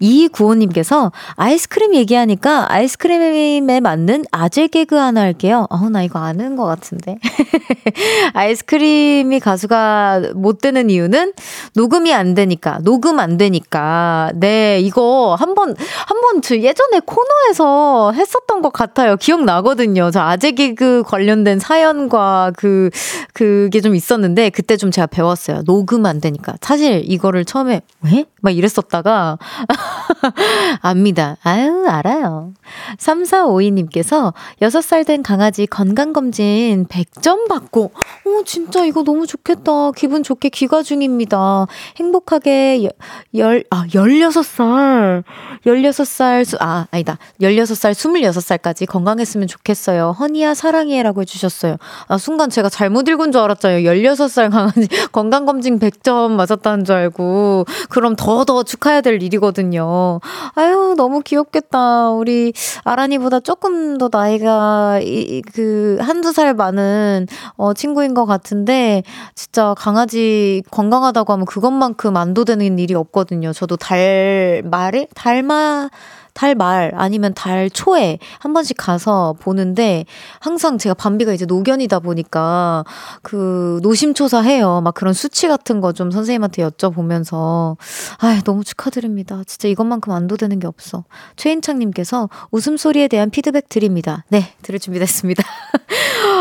[0.00, 5.66] 이구호님께서 아이스크림 얘기하니까 아이스크림에 맞는 아재 개그 하나 할게요.
[5.70, 7.18] 어, 나 이거 아는 것 같은데.
[8.34, 11.32] 아이스크림이 가수가 못 되는 이유는
[11.74, 14.30] 녹음이 안 되니까, 녹음 안 되니까.
[14.34, 15.74] 네, 이거 한 번,
[16.06, 19.16] 한번 저 예전에 코너에서 했었던 것 같아요.
[19.16, 20.10] 기억나거든요.
[20.10, 22.90] 저 아재 개그 관련된 사연과 그,
[23.32, 25.62] 그게 좀 있었는데, 그때 좀 제가 배웠어요.
[25.64, 26.31] 녹음 안 되니까.
[26.60, 28.24] 사실 이거를 처음에 왜?
[28.40, 29.38] 막 이랬었다가
[30.82, 31.36] 압니다.
[31.42, 32.52] 아유, 알아요.
[32.98, 37.92] 3452님께서 6살 된 강아지 건강검진 100점 받고,
[38.24, 39.92] 오, 진짜 이거 너무 좋겠다.
[39.92, 41.66] 기분 좋게 귀가 중입니다.
[41.96, 42.88] 행복하게
[43.36, 45.24] 열, 아, 16살.
[45.66, 47.18] 16살, 수, 아, 아니다.
[47.40, 50.16] 16살, 26살까지 건강했으면 좋겠어요.
[50.18, 51.02] 허니야, 사랑해.
[51.02, 51.76] 라고 해주셨어요.
[52.08, 53.88] 아, 순간 제가 잘못 읽은 줄 알았잖아요.
[53.88, 57.66] 16살 강아지 건강검진 100점 맞았다는 줄 알고.
[57.90, 60.20] 그럼 더, 더 축하해야 될 일이거든요.
[60.54, 62.10] 아유, 너무 귀엽겠다.
[62.10, 62.52] 우리
[62.84, 69.02] 아란이보다 조금 더 나이가, 이, 그, 한두 살 많은, 어, 친구인 것 같은데,
[69.34, 73.52] 진짜 강아지 건강하다고 하면 그것만큼 안도되는 일이 없거든요.
[73.52, 75.06] 저도 달, 말에?
[75.14, 75.90] 닮아,
[76.34, 80.04] 달 말 아니면 달 초에 한 번씩 가서 보는데
[80.40, 82.84] 항상 제가 밤비가 이제 노견이다 보니까
[83.22, 84.80] 그 노심초사 해요.
[84.82, 87.76] 막 그런 수치 같은 거 좀 선생님한테 여쭤보면서
[88.18, 89.42] 아 너무 축하드립니다.
[89.46, 91.04] 진짜 이것만큼 안도되는 게 없어.
[91.36, 94.24] 최인창님께서 웃음소리에 대한 피드백 드립니다.
[94.28, 95.42] 네, 들을 준비됐습니다.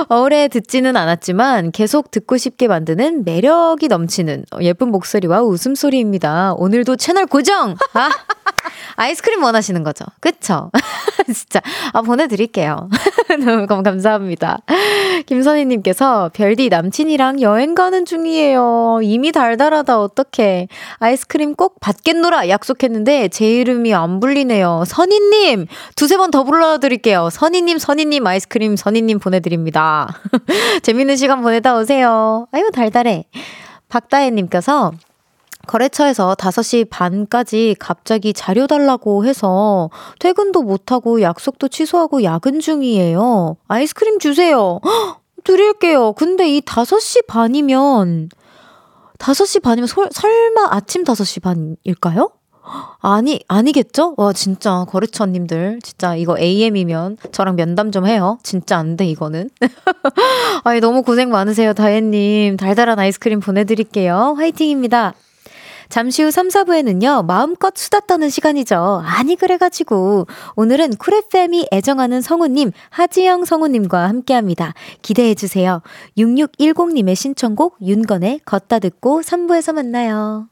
[0.10, 6.54] 오래 듣지는 않았지만 계속 듣고 싶게 만드는 매력이 넘치는 예쁜 목소리와 웃음소리입니다.
[6.58, 7.76] 오늘도 채널 고정!
[7.94, 8.10] 아,
[8.96, 10.06] 아이스크림 원하시는 거죠?
[10.20, 10.72] 그쵸?
[11.34, 11.62] 진짜.
[11.94, 12.90] 아, 보내드릴게요.
[13.46, 14.60] 너무 감사합니다.
[15.26, 19.00] 김선희님께서 별디 남친이랑 여행 가는 중이에요.
[19.04, 20.68] 이미 달달하다, 어떡해.
[21.00, 24.84] 아이스크림 꼭 받겠노라 약속했는데 제 이름이 안 불리네요.
[24.88, 25.68] 선희님!
[25.96, 27.30] 두세 번 더 불러드릴게요.
[27.30, 29.91] 선희님, 선희님 아이스크림 선희님 보내드립니다.
[30.84, 32.48] 재밌는 시간 보내다 오세요.
[32.52, 33.26] 아유, 달달해.
[33.90, 34.92] 박다혜님께서
[35.68, 43.58] 거래처에서 5시 반까지 갑자기 자료 달라고 해서 퇴근도 못하고 약속도 취소하고 야근 중이에요.
[43.68, 44.80] 아이스크림 주세요.
[44.84, 46.14] 헉, 드릴게요.
[46.14, 48.30] 근데 이 5시 반이면,
[49.18, 52.32] 5시 반이면 설, 설마 아침 5시 반일까요?
[53.00, 54.14] 아니, 아니겠죠?
[54.18, 55.80] 와, 진짜, 거래처님들.
[55.82, 58.38] 진짜, 이거 AM이면 저랑 면담 좀 해요.
[58.44, 59.50] 진짜 안 돼, 이거는.
[60.64, 62.58] 아니, 너무 고생 많으세요, 다혜님.
[62.58, 64.36] 달달한 아이스크림 보내드릴게요.
[64.38, 65.14] 화이팅입니다.
[65.90, 69.02] 잠시 후 3, 4부에는요, 마음껏 수다 떠는 시간이죠.
[69.04, 74.74] 아니, 그래가지고, 오늘은 쿨FM이 애정하는 성우님, 하지영 성우님과 함께 합니다.
[75.02, 75.82] 기대해주세요.
[76.18, 80.48] 6610님의 신청곡, 윤건의 걷다 듣고 3부에서 만나요.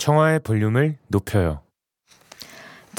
[0.00, 1.60] 청하의 볼륨을 높여요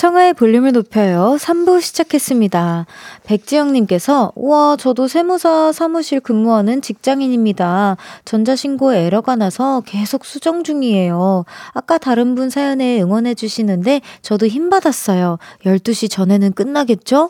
[0.01, 1.37] 청하의 볼륨을 높여요.
[1.39, 2.87] 3부 시작했습니다.
[3.23, 7.97] 백지영님께서, 우와, 저도 세무사 사무실 근무하는 직장인입니다.
[8.25, 11.45] 전자신고 에러가 나서 계속 수정 중이에요.
[11.73, 15.37] 아까 다른 분 사연에 응원해주시는데, 저도 힘받았어요.
[15.65, 17.29] 12시 전에는 끝나겠죠?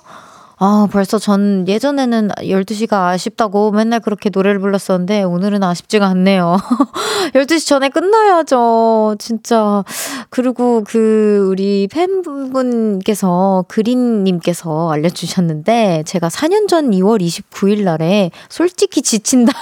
[0.63, 6.55] 아, 벌써 전 예전에는 12시가 아쉽다고 맨날 그렇게 노래를 불렀었는데 오늘은 아쉽지가 않네요.
[7.33, 9.15] 12시 전에 끝나야죠.
[9.17, 9.83] 진짜.
[10.29, 19.53] 그리고 그 우리 팬분께서 그린님께서 알려주셨는데 제가 4년 전 2월 29일 날에 솔직히 지친다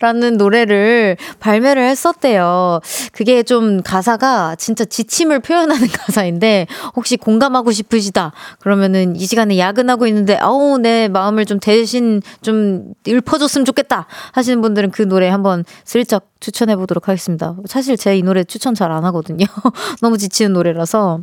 [0.00, 2.80] 라는 노래를 발매를 했었대요.
[3.12, 8.32] 그게 좀 가사가 진짜 지침을 표현하는 가사인데 혹시 공감하고 싶으시다.
[8.58, 14.90] 그러면은 이 시간에 야근하고 있는데 아우, 내 마음을 좀 대신 좀 읊어줬으면 좋겠다 하시는 분들은
[14.90, 17.56] 그 노래 한번 슬쩍 추천해 보도록 하겠습니다.
[17.66, 19.46] 사실 제가 이 노래 추천 잘 안 하거든요.
[20.02, 21.20] 너무 지치는 노래라서.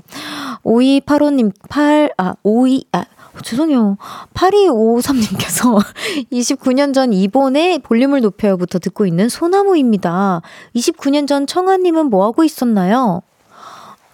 [0.64, 3.06] 5285님, 8, 아, 52, 아,
[3.44, 3.98] 죄송해요.
[4.34, 5.84] 8253님께서
[6.32, 10.42] 29년 전 이번에 볼륨을 높여요부터 듣고 있는 소나무입니다.
[10.76, 13.22] 29년 전 청아님은 뭐하고 있었나요?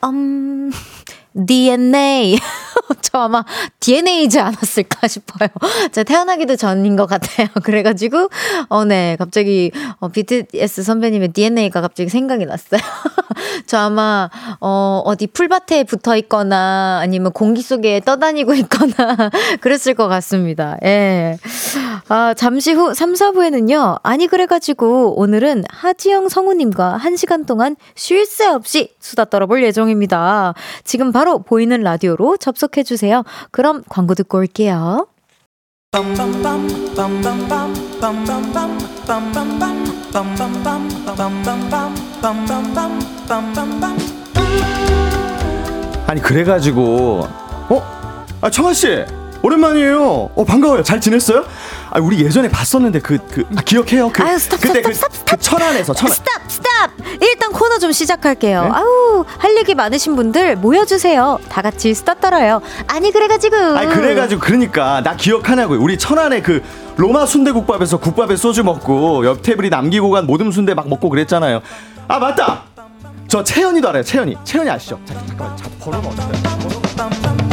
[0.03, 0.71] 음,
[1.47, 2.37] DNA.
[3.01, 3.43] 저 아마
[3.79, 5.49] DNA이지 않았을까 싶어요.
[5.91, 7.47] 제가 태어나기도 전인 것 같아요.
[7.63, 8.29] 그래가지고,
[8.69, 9.15] 어, 네.
[9.17, 12.81] 갑자기, 어, BTS 선배님의 DNA가 갑자기 생각이 났어요.
[13.65, 19.29] 저 아마, 어, 어디 풀밭에 붙어 있거나 아니면 공기 속에 떠다니고 있거나
[19.61, 20.77] 그랬을 것 같습니다.
[20.83, 21.37] 예.
[22.09, 23.99] 아, 잠시 후 3, 4부에는요.
[24.03, 30.53] 아니, 그래가지고 오늘은 하지영 성우님과 1시간 동안 쉴 새 없이 수다 떨어볼 예정입니다.
[30.83, 33.23] 지금 바로 보이는 라디오로 접속해 주세요.
[33.51, 35.07] 그럼 광고 듣고 올게요.
[46.07, 47.27] 아니 그래가지고
[47.69, 48.25] 어?
[48.41, 49.05] 아 청아 씨
[49.41, 50.31] 오랜만이에요.
[50.35, 50.83] 어 반가워요.
[50.83, 51.45] 잘 지냈어요?
[51.95, 54.09] 아 우리 예전에 봤었는데 그그 그, 아, 기억해요?
[54.11, 57.91] 그 아유 스탑 그때 스탑, 그, 스탑, 그 천안에서 천안 스탑 스탑 일단 코너 좀
[57.91, 58.63] 시작할게요.
[58.63, 58.69] 네?
[58.73, 61.39] 아우 할 얘기 많으신 분들 모여주세요.
[61.49, 62.63] 다 같이 스탑 떨어요.
[62.87, 65.79] 아니 그래가지고 아니 그래가지고 그러니까 나 기억하냐고요.
[65.79, 66.63] 우리 천안에 그
[66.97, 71.61] 로마 순대국밥에서 국밥에 소주 먹고 옆 테이블이 남기고 간 모듬 순대 막 먹고 그랬잖아요.
[72.07, 72.63] 아 맞다.
[73.27, 74.03] 저 채연이도 알아요.
[74.03, 74.35] 채연이.
[74.43, 74.99] 채연이 아시죠?
[75.05, 75.57] 자, 잠깐만.
[75.57, 77.52] 자, 번호가 어떻게?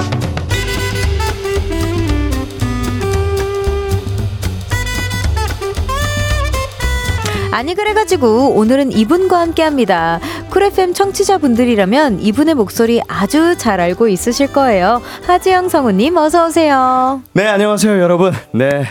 [7.53, 10.21] 아니 그래가지고 오늘은 이분과 함께합니다.
[10.51, 15.03] 쿨 FM 청취자분들이라면 이분의 목소리 아주 잘 알고 있으실 거예요.
[15.27, 17.23] 하지영 성우님 어서 오세요.
[17.33, 18.33] 네, 안녕하세요, 여러분.
[18.53, 18.87] 네.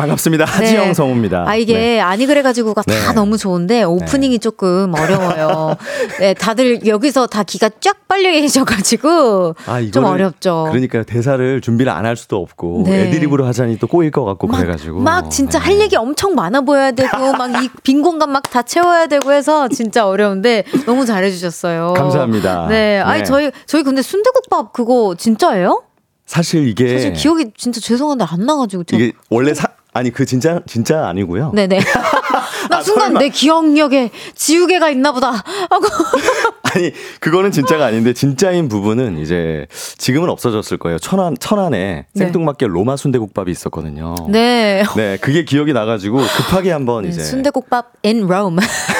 [0.00, 0.44] 반갑습니다.
[0.46, 0.50] 네.
[0.50, 1.44] 하지영 성우입니다.
[1.46, 2.00] 아, 이게 네.
[2.00, 2.98] 아니 그래 가지고가 네.
[3.00, 4.38] 다 너무 좋은데 오프닝이 네.
[4.38, 5.76] 조금 어려워요.
[6.20, 10.66] 네, 다들 여기서 다 기가 쫙 빨려 계셔가지고 아, 좀 어렵죠.
[10.70, 13.02] 그러니까 대사를 준비를 안 할 수도 없고 네.
[13.08, 15.64] 애드립으로 하자니 또 꼬일 것 같고 막, 그래 가지고 막 진짜 네.
[15.66, 17.08] 할 얘기 엄청 많아 보여야 되고
[17.38, 21.92] 막 이 빈 공간 막 다 채워야 되고 해서 진짜 어려운데 너무 잘해 주셨어요.
[21.94, 22.66] 감사합니다.
[22.68, 25.82] 네, 아니 저희 저희 근데 순대국밥 그거 진짜예요?
[26.26, 31.08] 사실 이게 사실 기억이 진짜 죄송한데 안 나가지고 이게 원래 사, 아니 그 진짜 진짜
[31.08, 31.52] 아니고요.
[31.54, 31.80] 네네.
[32.70, 33.20] 나 아, 순간 설마.
[33.20, 35.86] 내 기억력에 지우개가 있나 보다 하고.
[36.74, 39.66] 아니 그거는 진짜가 아닌데 진짜인 부분은 이제
[39.98, 40.98] 지금은 없어졌을 거예요.
[40.98, 42.24] 천안 천안에 네.
[42.24, 44.14] 생뚱맞게 로마 순대국밥이 있었거든요.
[44.28, 44.84] 네.
[44.96, 48.58] 네 그게 기억이 나가지고 급하게 한번 네, 이제 순대국밥 in Rome.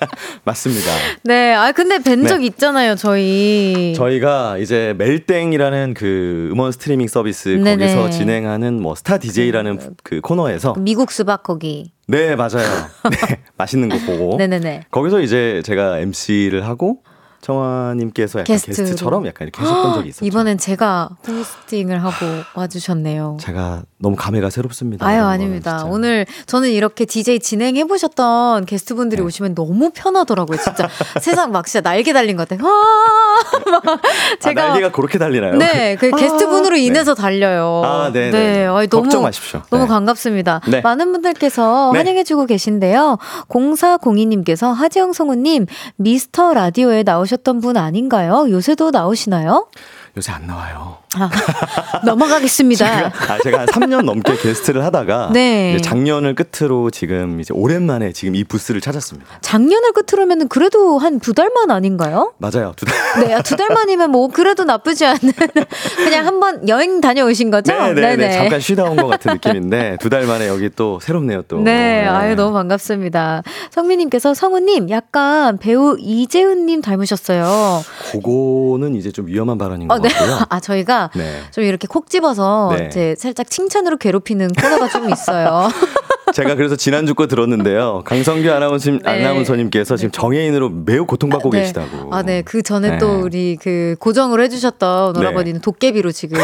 [0.44, 0.90] 맞습니다.
[1.24, 2.46] 네, 아 근데 뵌적 네.
[2.46, 3.94] 있잖아요, 저희.
[3.96, 7.76] 저희가 이제 멜땡이라는 그 음원 스트리밍 서비스 네네.
[7.76, 11.92] 거기서 진행하는 뭐 스타 DJ라는 그, 그 코너에서 미국 수박 거기.
[12.06, 12.66] 네, 맞아요.
[13.10, 14.36] 네, 맛있는 거 보고.
[14.38, 14.84] 네네네.
[14.90, 17.02] 거기서 이제 제가 MC를 하고
[17.40, 18.76] 청아님께서 약간 게스트로.
[18.76, 20.24] 게스트 처럼 약간 이렇게 하셨던 적이 있었죠.
[20.26, 23.36] 이번엔 제가 호스팅을 하고 와주셨네요.
[23.40, 25.06] 제가 너무 감회가 새롭습니다.
[25.06, 25.84] 아유 아닙니다.
[25.86, 29.26] 오늘 저는 이렇게 DJ 진행해 보셨던 게스트분들이 네.
[29.26, 30.58] 오시면 너무 편하더라고요.
[30.58, 30.88] 진짜
[31.20, 32.68] 세상 막 진짜 날개 달린 것 같아요.
[32.68, 33.98] 아,
[34.40, 35.56] 제가 아, 날개가 그렇게 달리나요?
[35.56, 37.22] 네, 그 게스트분으로 아, 인해서 네.
[37.22, 37.82] 달려요.
[37.84, 38.38] 아, 네, 네.
[38.58, 38.66] 네.
[38.66, 39.62] 아니, 너무 걱정 마십시오.
[39.70, 39.88] 너무 네.
[39.88, 40.60] 반갑습니다.
[40.68, 40.80] 네.
[40.80, 41.98] 많은 분들께서 네.
[41.98, 43.18] 환영해주고 계신데요.
[43.48, 48.46] 0402님께서 하지영 성우님 미스터 라디오에 나오 셨던 분 아닌가요?
[48.50, 49.68] 요새도 나오시나요?
[50.18, 50.98] 요새 안 나와요.
[51.14, 51.30] 아,
[52.04, 53.10] 넘어가겠습니다.
[53.12, 55.78] 제가, 아, 제가 한 3년 넘게 게스트를 하다가 네.
[55.80, 59.38] 작년을 끝으로 지금 이제 오랜만에 지금 이 부스를 찾았습니다.
[59.40, 62.32] 작년을 끝으로면 그래도 한 두 달만 아닌가요?
[62.38, 62.72] 맞아요.
[62.76, 62.94] 두 달.
[63.26, 65.18] 네, 아, 두 달만이면 뭐 그래도 나쁘지 않은
[65.96, 67.72] 그냥 한번 여행 다녀오신 거죠?
[67.72, 68.32] 네, 네, 네.
[68.32, 71.58] 잠깐 쉬다 온 것 같은 느낌인데 두 달 만에 여기 또 새롭네요, 또.
[71.58, 72.06] 네, 네.
[72.06, 73.42] 아유 너무 반갑습니다.
[73.70, 77.82] 성민님께서 성우님 약간 배우 이재훈님 닮으셨어요.
[78.12, 80.07] 그거는 이제 좀 위험한 발언인 것 어, 네.
[80.08, 80.38] 같고요.
[80.48, 81.42] 아 저희가 네.
[81.50, 82.86] 좀 이렇게 콕 집어서 네.
[82.86, 85.68] 이제 살짝 칭찬으로 괴롭히는 코너가 좀 있어요.
[86.32, 88.02] 제가 그래서 지난주 거 들었는데요.
[88.04, 89.00] 강성규 아나운서, 네.
[89.04, 90.20] 아나운서님께서 지금 네.
[90.20, 91.60] 정해인으로 매우 고통받고 네.
[91.60, 92.14] 계시다고.
[92.14, 92.42] 아, 네.
[92.42, 92.98] 그 전에 네.
[92.98, 95.20] 또 우리 그 고정을 해주셨던 네.
[95.20, 96.38] 오라버니는 도깨비로 지금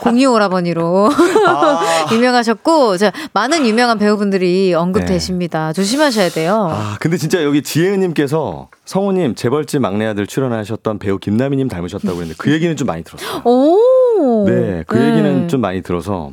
[0.00, 1.10] 공유 오라버니로
[1.46, 2.06] 아.
[2.12, 5.72] 유명하셨고, 자, 많은 유명한 배우분들이 언급되십니다.
[5.72, 6.68] 조심하셔야 돼요.
[6.70, 12.50] 아, 근데 진짜 여기 지혜은님께서 성우님 재벌집 막내 아들 출연하셨던 배우 김나미님 닮으셨다고 했는데 그
[12.50, 13.42] 얘기는 좀 많이 들었어요.
[13.44, 14.44] 오.
[14.46, 16.32] 네, 그 얘기는 좀 많이 들어서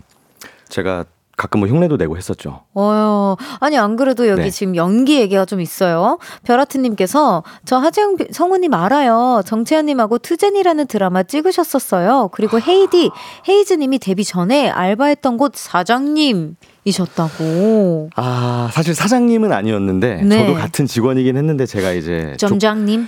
[0.68, 1.06] 제가
[1.40, 2.64] 가끔 뭐 흉내도 내고 했었죠.
[2.74, 4.50] 어, 아니 안 그래도 여기 네.
[4.50, 6.18] 지금 연기 얘기가 좀 있어요.
[6.44, 9.42] 별하트님께서 저 하재영 성우님 알아요.
[9.46, 10.33] 정채연님하고 To.
[10.33, 12.30] Jenny라는 드라마 찍으셨었어요.
[12.34, 12.60] 그리고 아.
[12.60, 13.10] 헤이디
[13.48, 16.58] 헤이즈님이 데뷔 전에 알바했던 곳 사장님.
[16.86, 18.10] 이셨다고.
[18.16, 20.40] 아, 사실 사장님은 아니었는데 네.
[20.40, 23.08] 저도 같은 직원이긴 했는데 제가 이제 점장님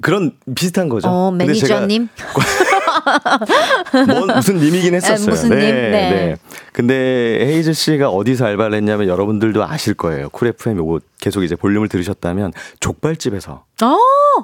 [0.00, 1.08] 그런 비슷한 거죠.
[1.08, 2.08] 어, 매니저님.
[4.08, 5.30] 뭔 무슨 님이긴 했었어요.
[5.30, 5.74] 무슨 네, 님?
[5.74, 5.90] 네.
[5.90, 6.36] 네.
[6.72, 6.94] 근데
[7.40, 10.28] 헤이즈 씨가 어디서 알바를 했냐면 여러분들도 아실 거예요.
[10.30, 13.64] Cool FM 요거 계속 이제 볼륨을 들으셨다면 족발집에서.
[13.82, 13.96] 아.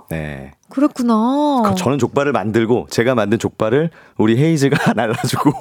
[0.09, 0.53] 네.
[0.69, 1.63] 그렇구나.
[1.67, 5.53] 그 저는 족발을 만들고 제가 만든 족발을 우리 헤이즈가 날라주고.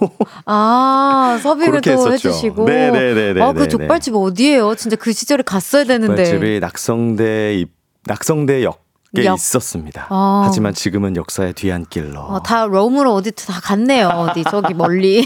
[0.46, 2.12] 아 서빙을 또.
[2.14, 2.66] 해주시고.
[2.66, 3.42] 네네네.
[3.42, 4.76] 아그 족발집 어디예요?
[4.76, 6.26] 진짜 그 시절에 갔어야 되는데.
[6.26, 7.66] 족발집이 낙성대
[8.06, 9.36] 낙성대역 꽤 역.
[9.36, 10.08] 있었습니다.
[10.10, 10.44] 아.
[10.46, 12.20] 하지만 지금은 역사의 뒤안길로.
[12.20, 14.08] 어, 다 롬으로 어디 다 갔네요.
[14.08, 15.26] 어디 저기 멀리.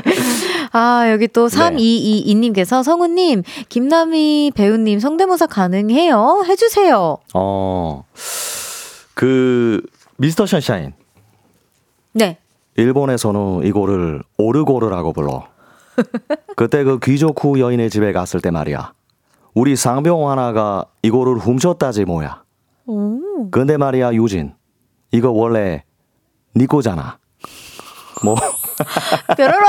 [0.72, 6.44] 아 여기 또 3222님께서 성우님 김남희 배우님 성대모사 가능해요?
[6.48, 7.18] 해주세요.
[7.34, 8.04] 어.
[9.14, 9.82] 그
[10.16, 10.92] 미스터 션샤인.
[12.12, 12.38] 네.
[12.76, 15.46] 일본에서는 이거를 오르고르라고 불러.
[16.56, 18.92] 그때 그 귀족후 여인의 집에 갔을 때 말이야.
[19.54, 22.43] 우리 상병 하나가 이거를 훔쳤다지 뭐야.
[22.86, 23.50] 오.
[23.50, 24.54] 근데 말이야 유진
[25.12, 25.84] 이거 원래
[26.56, 27.18] 니 거잖아.
[28.22, 28.36] 뭐.
[29.36, 29.66] 뾰로로.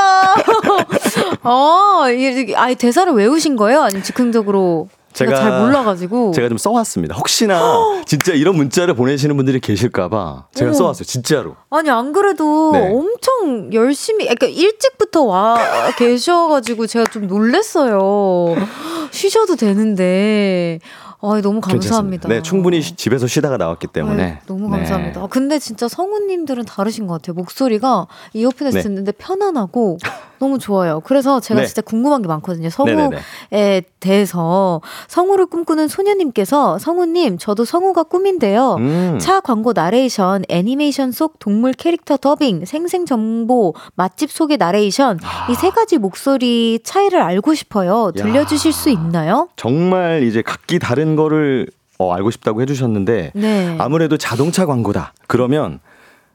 [1.44, 3.82] 어, 이, 아, 대사를 외우신 거예요?
[3.82, 4.90] 아니면 즉흥적으로?
[5.14, 7.16] 제가, 잘 몰라가지고 제가 좀 써왔습니다.
[7.16, 7.58] 혹시나
[8.06, 10.78] 진짜 이런 문자를 보내시는 분들이 계실까봐 제가 어머.
[10.78, 11.06] 써왔어요.
[11.06, 11.56] 진짜로.
[11.70, 12.92] 아니 안 그래도 네.
[12.92, 15.58] 엄청 열심히, 그러니까 일찍부터 와
[15.98, 18.56] 계셔가지고 제가 좀 놀랬어요.
[19.12, 20.80] 쉬셔도 되는데
[21.22, 22.30] 아, 너무 감사합니다.
[22.30, 24.16] 네, 충분히 집에서 쉬다가 나왔기 때문에.
[24.16, 25.22] 네, 너무 감사합니다.
[25.22, 25.28] 네.
[25.30, 27.34] 근데 진짜 성우님들은 다르신 것 같아요.
[27.36, 28.84] 목소리가 이어폰에서 네.
[28.84, 29.98] 듣는데 편안하고
[30.40, 31.00] 너무 좋아요.
[31.00, 31.66] 그래서 제가 네.
[31.66, 32.70] 진짜 궁금한 게 많거든요.
[32.70, 33.84] 성우에 네네네.
[34.00, 38.76] 대해서 성우를 꿈꾸는 소녀님께서 성우님 저도 성우가 꿈인데요.
[38.76, 39.18] 음.
[39.20, 45.52] 차 광고 나레이션, 애니메이션 속 동물 캐릭터 더빙, 생생 정보, 맛집 속의 나레이션 아.
[45.52, 48.12] 이세 가지 목소리 차이를 알고 싶어요.
[48.16, 48.74] 들려주실 야.
[48.74, 49.48] 수 있나요?
[49.56, 53.76] 정말 이제 각기 다른 거를 어, 알고 싶다고 해주셨는데 네.
[53.80, 55.14] 아무래도 자동차 광고다.
[55.28, 55.80] 그러면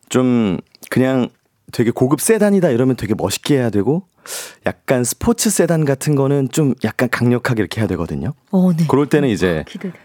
[0.09, 0.59] 좀
[0.89, 1.29] 그냥
[1.73, 4.05] 되게 고급 세단이다 이러면 되게 멋있게 해야 되고
[4.66, 8.33] 약간 스포츠 세단 같은 거는 좀 약간 강력하게 이렇게 해야 되거든요.
[8.51, 8.85] 어, 네.
[8.89, 9.99] 그럴 때는 이제 기대돼.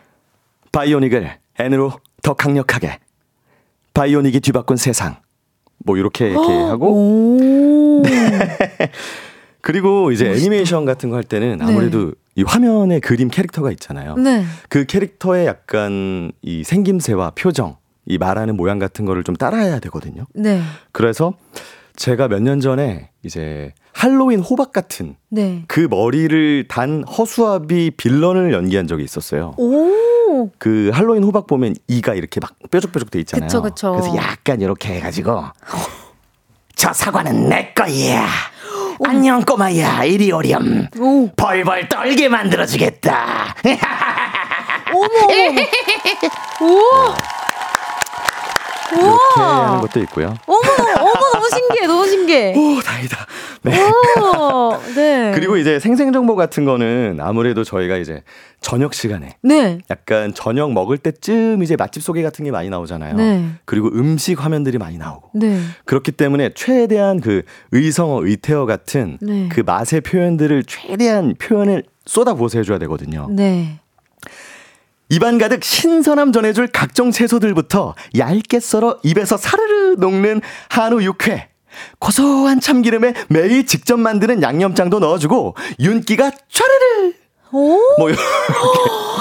[0.71, 2.99] 바이오닉을 N으로 더 강력하게
[3.93, 5.17] 바이오닉이 뒤바꾼 세상
[5.77, 7.37] 뭐 이렇게 이렇게 하고
[8.03, 8.91] 네.
[9.65, 10.39] 그리고 이제 멋있다.
[10.41, 11.65] 애니메이션 같은 거 할 때는 네.
[11.65, 12.11] 아무래도 네.
[12.35, 14.15] 이 화면에 그림 캐릭터가 있잖아요.
[14.15, 14.45] 네.
[14.69, 20.25] 그 캐릭터의 약간 이 생김새와 표정, 이 말하는 모양 같은 거를 좀 따라해야 되거든요.
[20.35, 20.61] 네.
[20.91, 21.33] 그래서
[21.95, 25.63] 제가 몇 년 전에 이제 할로윈 호박 같은 네.
[25.67, 29.55] 그 머리를 단 허수아비 빌런을 연기한 적이 있었어요.
[29.57, 30.51] 오.
[30.59, 33.47] 그 할로윈 호박 보면 이가 이렇게 막 뾰족뾰족 돼 있잖아요.
[33.47, 33.91] 그쵸, 그쵸.
[33.93, 35.41] 그래서 약간 이렇게 해가지고
[36.75, 38.27] 저 사과는 내 거야.
[38.99, 39.05] 오.
[39.07, 40.87] 안녕 꼬마야 이리 오렴.
[40.99, 41.29] 오.
[41.35, 43.55] 벌벌 떨게 만들어주겠다.
[44.93, 45.07] 어머.
[46.61, 46.79] 오.
[48.91, 50.35] 이렇게 하는 것도 있고요.
[50.45, 50.59] 어머,
[50.99, 52.53] 어머, 너무 신기해, 너무 신기해.
[52.57, 53.17] 오, 다행이다.
[53.63, 53.79] 네.
[53.81, 55.31] 오, 네.
[55.35, 58.23] 그리고 이제 생생 정보 같은 거는 아무래도 저희가 이제
[58.61, 59.37] 저녁 시간에.
[59.41, 59.79] 네.
[59.89, 63.15] 약간 저녁 먹을 때쯤 이제 맛집 소개 같은 게 많이 나오잖아요.
[63.15, 63.45] 네.
[63.65, 65.31] 그리고 음식 화면들이 많이 나오고.
[65.33, 65.59] 네.
[65.85, 69.49] 그렇기 때문에 최대한 그 의성어, 의태어 같은 네.
[69.51, 73.27] 그 맛의 표현들을 최대한 표현을 쏟아부어서 해줘야 되거든요.
[73.31, 73.79] 네.
[75.09, 81.49] 입안 가득 신선함 전해줄 각종 채소들부터 얇게 썰어 입에서 사르르 녹는 한우 육회.
[81.99, 87.13] 고소한 참기름에 매일 직접 만드는 양념장도 넣어주고 윤기가 촤르르.
[87.51, 87.79] 오.
[87.99, 88.23] 뭐 이렇게.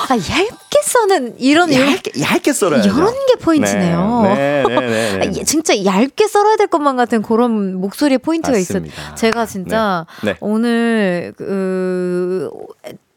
[0.08, 4.22] 아 얇게 써는 이런 얇게 얇게 썰어야 이런 게 포인트네요.
[4.24, 5.44] 네, 네, 네, 네, 네.
[5.44, 8.82] 진짜 얇게 썰어야 될 것만 같은 그런 목소리의 포인트가 있어요.
[9.14, 10.36] 제가 진짜 네, 네.
[10.40, 12.50] 오늘 그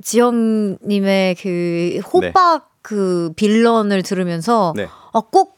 [0.08, 2.78] 지영님의 그 호박 네.
[2.82, 4.88] 그 빌런을 들으면서 네.
[5.12, 5.58] 아, 꼭,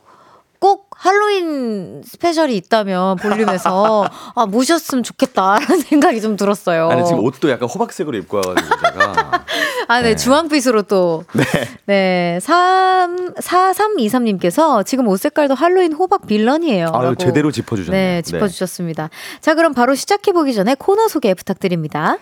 [0.57, 6.89] 꼭 할로윈 스페셜이 있다면 볼륨에서 아, 모셨으면 좋겠다라는 생각이 좀 들었어요.
[6.89, 9.45] 아니, 지금 옷도 약간 호박색으로 입고 와가지고 제가.
[9.87, 10.15] 아, 네, 네.
[10.15, 11.25] 주황빛으로 또.
[11.33, 11.43] 네.
[11.85, 16.89] 네, 3, 4323 님께서 지금 옷 색깔도 할로윈 호박 빌런이에요.
[16.93, 18.01] 아유, 제대로 짚어 주셨네요.
[18.01, 19.09] 네, 짚어 주셨습니다.
[19.09, 19.39] 네.
[19.41, 22.17] 자, 그럼 바로 시작해 보기 전에 코너 소개 부탁드립니다.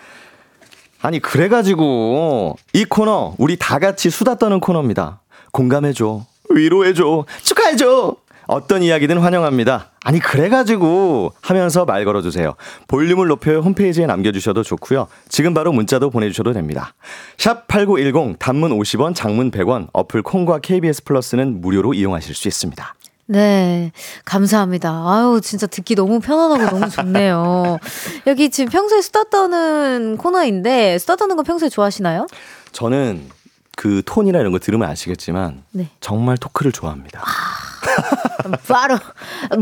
[1.00, 5.20] 아니 그래가지고 이 코너 우리 다 같이 수다 떠는 코너입니다.
[5.52, 8.16] 공감해줘, 위로해줘, 축하해줘.
[8.48, 9.90] 어떤 이야기든 환영합니다.
[10.04, 12.54] 아니 그래가지고 하면서 말 걸어주세요.
[12.86, 15.06] 볼륨을 높여 홈페이지에 남겨주셔도 좋고요.
[15.28, 16.94] 지금 바로 문자도 보내주셔도 됩니다.
[17.36, 22.94] 샵 8910 단문 50원 장문 100원 어플 콩과 KBS 플러스는 무료로 이용하실 수 있습니다.
[23.30, 23.92] 네,
[24.24, 24.90] 감사합니다.
[24.90, 27.78] 아유, 진짜 듣기 너무 편안하고 너무 좋네요.
[28.26, 32.26] 여기 지금 평소에 수다 떠는 코너인데, 수다 떠는 거 평소에 좋아하시나요?
[32.72, 33.28] 저는
[33.76, 35.90] 그 톤이나 이런 거 들으면 아시겠지만, 네.
[36.00, 37.20] 정말 토크를 좋아합니다.
[37.22, 38.98] 아, 바로,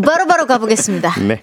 [0.01, 1.19] 바로, 바로 가보겠습니다.
[1.27, 1.43] 네.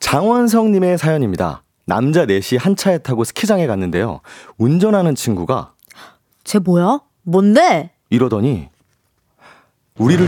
[0.00, 1.64] 장원성님의 사연입니다.
[1.84, 4.22] 남자 넷이 한 차에 타고 스키장에 갔는데요.
[4.56, 5.73] 운전하는 친구가
[6.44, 7.00] 쟤 뭐야?
[7.22, 7.90] 뭔데?
[8.10, 8.68] 이러더니
[9.98, 10.26] 우리를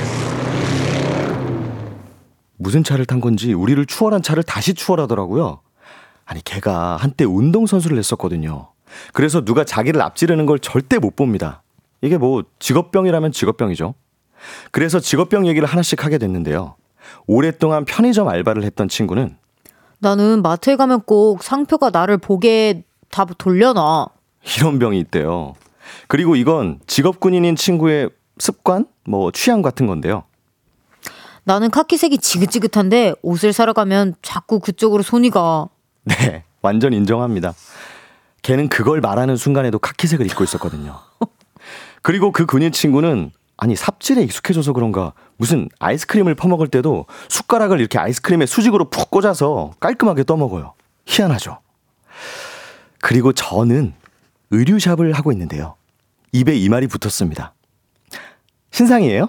[2.56, 5.60] 무슨 차를 탄 건지 우리를 추월한 차를 다시 추월하더라고요.
[6.24, 8.68] 아니 걔가 한때 운동 선수를 했었거든요.
[9.12, 11.62] 그래서 누가 자기를 앞지르는 걸 절대 못 봅니다.
[12.00, 13.94] 이게 뭐 직업병이라면 직업병이죠.
[14.70, 16.76] 그래서 직업병 얘기를 하나씩 하게 됐는데요.
[17.26, 19.36] 오랫동안 편의점 알바를 했던 친구는
[19.98, 24.08] 나는 마트에 가면 꼭 상표가 나를 보게 다 돌려놔.
[24.58, 25.54] 이런 병이 있대요.
[26.08, 30.24] 그리고 이건 직업 군인인 친구의 습관, 뭐 취향 같은 건데요.
[31.44, 35.68] 나는 카키색이 지긋지긋한데 옷을 사러 가면 자꾸 그쪽으로 손이 가.
[36.04, 37.54] 네, 완전 인정합니다.
[38.42, 40.98] 걔는 그걸 말하는 순간에도 카키색을 입고 있었거든요.
[42.02, 48.46] 그리고 그 군인 친구는 아니 삽질에 익숙해져서 그런가 무슨 아이스크림을 퍼먹을 때도 숟가락을 이렇게 아이스크림에
[48.46, 50.74] 수직으로 푹 꽂아서 깔끔하게 떠먹어요.
[51.06, 51.58] 희한하죠.
[53.00, 53.94] 그리고 저는
[54.50, 55.74] 의류샵을 하고 있는데요.
[56.32, 57.54] 입에 이 말이 붙었습니다.
[58.70, 59.28] 신상이에요?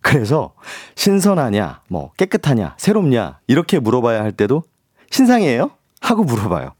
[0.00, 0.54] 그래서
[0.94, 4.62] 신선하냐, 뭐 깨끗하냐, 새롭냐 이렇게 물어봐야 할 때도
[5.10, 5.72] 신상이에요?
[6.00, 6.72] 하고 물어봐요.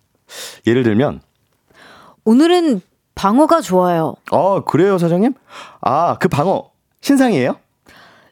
[0.66, 1.20] 예를 들면
[2.24, 2.80] 오늘은
[3.14, 4.14] 방어가 좋아요.
[4.30, 5.34] 어, 그래요, 사장님?
[5.80, 6.70] 아, 그 방어
[7.02, 7.56] 신상이에요?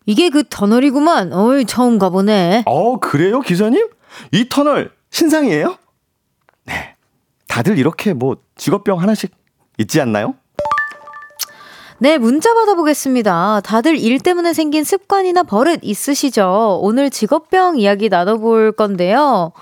[0.06, 1.32] 이게 그 터널이구만.
[1.34, 2.62] 어이, 처음 가보네.
[2.64, 3.88] 어, 그래요, 기사님?
[4.32, 5.76] 이 터널 신상이에요?
[7.48, 7.54] 네.
[7.54, 9.32] 다들 이렇게 뭐 직업병 하나씩
[9.78, 10.34] 있지 않나요?
[12.00, 13.62] 네, 문자 받아보겠습니다.
[13.64, 16.78] 다들 일 때문에 생긴 습관이나 버릇 있으시죠?
[16.80, 19.52] 오늘 직업병 이야기 나눠볼 건데요.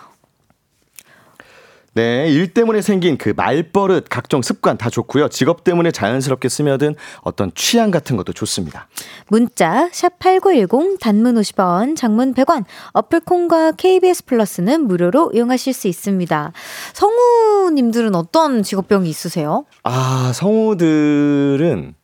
[1.96, 5.30] 네, 일 때문에 생긴 그 말버릇, 각종 습관 다 좋고요.
[5.30, 8.86] 직업 때문에 자연스럽게 스며든 어떤 취향 같은 것도 좋습니다.
[9.28, 12.64] 문자 샵8910 단문 50원, 장문 100원.
[12.92, 16.52] 어플 콩과 KBS 플러스는 무료로 이용하실 수 있습니다.
[16.92, 19.64] 성우 님들은 어떤 직업병이 있으세요?
[19.82, 21.94] 아, 성우들은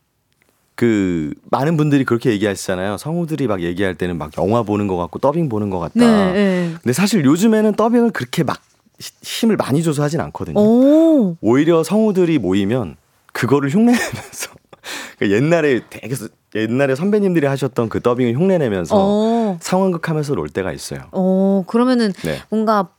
[0.73, 2.97] 그 많은 분들이 그렇게 얘기하시잖아요.
[2.97, 5.99] 성우들이 막 얘기할 때는 막 영화 보는 것 같고 더빙 보는 것 같다.
[5.99, 6.73] 네, 네.
[6.81, 8.59] 근데 사실 요즘에는 더빙을 그렇게 막
[8.99, 10.59] 힘을 많이 줘서 하진 않거든요.
[10.59, 11.37] 오.
[11.41, 12.95] 오히려 성우들이 모이면
[13.33, 14.51] 그거를 흉내내면서
[15.17, 16.15] 그러니까 옛날에 되게
[16.55, 19.57] 옛날에 선배님들이 하셨던 그 더빙을 흉내내면서 어.
[19.61, 21.01] 상황극 하면서 놀 때가 있어요.
[21.11, 22.41] 어, 그러면은 네.
[22.49, 22.89] 뭔가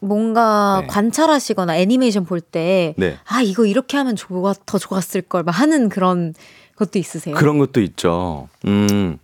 [0.00, 0.86] 뭔가 네.
[0.88, 3.16] 관찰하시거나 애니메이션 볼때 네.
[3.26, 6.34] 아, 이거 이렇게 하면 좋았 더 좋았을 걸 막 하는 그런
[6.76, 7.34] 것도 있으세요?
[7.34, 8.48] 그런 것도 있죠.
[8.66, 9.18] 음,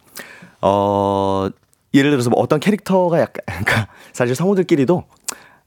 [0.62, 1.48] 어,
[1.94, 5.04] 예를 들어서 뭐 어떤 캐릭터가 약간, 그러니까 사실 성우들끼리도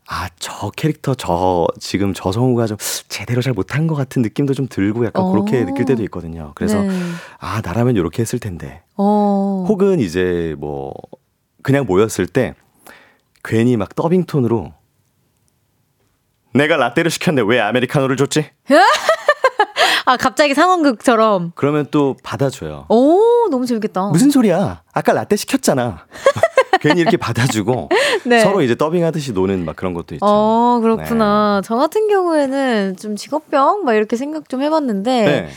[0.08, 2.78] 아, 저 캐릭터, 저, 지금 저 성우가 좀
[3.08, 5.32] 제대로 잘 못한 것 같은 느낌도 좀 들고 약간 어.
[5.32, 6.52] 그렇게 느낄 때도 있거든요.
[6.56, 6.90] 그래서 네.
[7.40, 8.84] 아, 나라면 이렇게 했을 텐데.
[8.98, 9.66] 어.
[9.68, 10.94] 혹은 이제 뭐,
[11.62, 12.54] 그냥 모였을 때
[13.44, 14.74] 괜히 막 더빙 톤으로
[16.54, 18.50] 내가 라떼를 시켰는데 왜 아메리카노를 줬지?
[20.06, 21.54] 아, 갑자기 상황극처럼.
[21.56, 22.86] 그러면 또 받아줘요.
[22.90, 24.08] 오, 너무 재밌겠다.
[24.08, 24.84] 무슨 소리야?
[24.92, 26.06] 아까 라떼 시켰잖아.
[26.84, 27.90] 괜히 이렇게 받아주고
[28.26, 28.42] 네.
[28.42, 30.26] 서로 이제 더빙하듯이 노는 막 그런 것도 있죠.
[30.26, 31.62] 어, 그렇구나.
[31.64, 31.68] 네.
[31.68, 33.86] 저 같은 경우에는 좀 직업병?
[33.86, 35.48] 막 이렇게 생각 좀 해봤는데.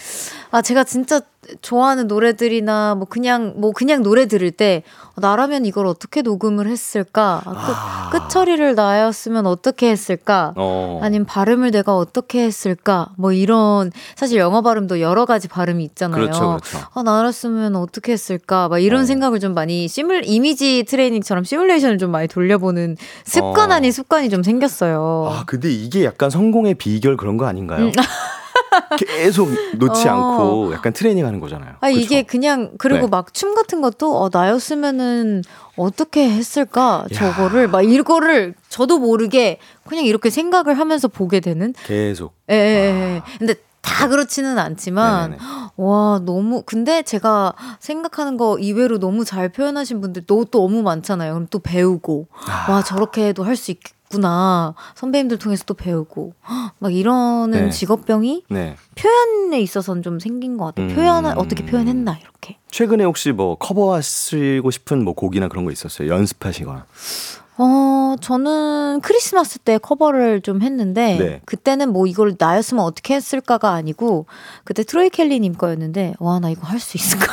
[0.53, 0.59] 네.
[0.59, 1.21] 아, 제가 진짜
[1.63, 4.83] 좋아하는 노래들이나 뭐 그냥, 뭐 그냥 노래 들을 때,
[5.15, 7.43] 어, 나라면 이걸 어떻게 녹음을 했을까?
[7.45, 10.53] 아, 끝, 끝 처리를 나였으면 어떻게 했을까?
[10.57, 10.99] 어.
[11.03, 13.11] 아니면 발음을 내가 어떻게 했을까?
[13.17, 16.21] 뭐 이런, 사실 영어 발음도 여러 가지 발음이 있잖아요.
[16.21, 16.87] 그렇죠, 그렇죠.
[16.95, 18.69] 아, 나였으면 어떻게 했을까?
[18.69, 19.05] 막 이런 어.
[19.05, 23.75] 생각을 좀 많이 시뮬, 이미지 트레이닝처럼 시뮬레이션을 좀 많이 돌려보는 습관 어.
[23.75, 25.31] 아닌 습관이 좀 생겼어요.
[25.33, 27.87] 아, 근데 이게 약간 성공의 비결 그런 거 아닌가요?
[27.87, 27.93] 음.
[28.99, 30.13] 계속 놓지 어.
[30.13, 31.75] 않고 약간 트레이닝 하는 거잖아요.
[31.81, 32.31] 아, 이게 그쵸?
[32.31, 33.07] 그냥, 그리고 네.
[33.09, 35.43] 막춤 같은 것도, 어, 나였으면은
[35.77, 37.05] 어떻게 했을까?
[37.13, 37.15] 야.
[37.15, 41.75] 저거를, 막 이거를 저도 모르게 그냥 이렇게 생각을 하면서 보게 되는?
[41.85, 42.35] 계속.
[42.51, 43.23] 예, 예, 예.
[43.39, 45.43] 근데 다 그렇지는 않지만, 네네네.
[45.77, 51.35] 와, 너무, 근데 제가 생각하는 거 이외로 너무 잘 표현하신 분들 또 너무 많잖아요.
[51.35, 52.73] 그럼 또 배우고, 아.
[52.73, 53.71] 와, 저렇게도 할 수
[54.07, 54.75] 있겠구나.
[54.95, 56.35] 선배님들 통해서 또 배우고,
[56.79, 57.71] 막 이러는 네.
[57.71, 58.77] 직업병이 네.
[58.95, 60.89] 표현에 있어서는 좀 생긴 것 같아요.
[60.89, 60.95] 음.
[60.95, 62.59] 표현, 어떻게 표현했나, 이렇게.
[62.71, 66.09] 최근에 혹시 뭐 커버하시고 싶은 뭐 곡이나 그런 거 있었어요?
[66.09, 66.87] 연습하시거나.
[67.59, 71.41] 어, 저는 크리스마스 때 커버를 좀 했는데, 네.
[71.47, 74.27] 그때는 뭐 이걸 나였으면 어떻게 했을까가 아니고,
[74.65, 77.27] 그때 트로이 켈리 님 거였는데, 와, 나 이거 할 수 있을까?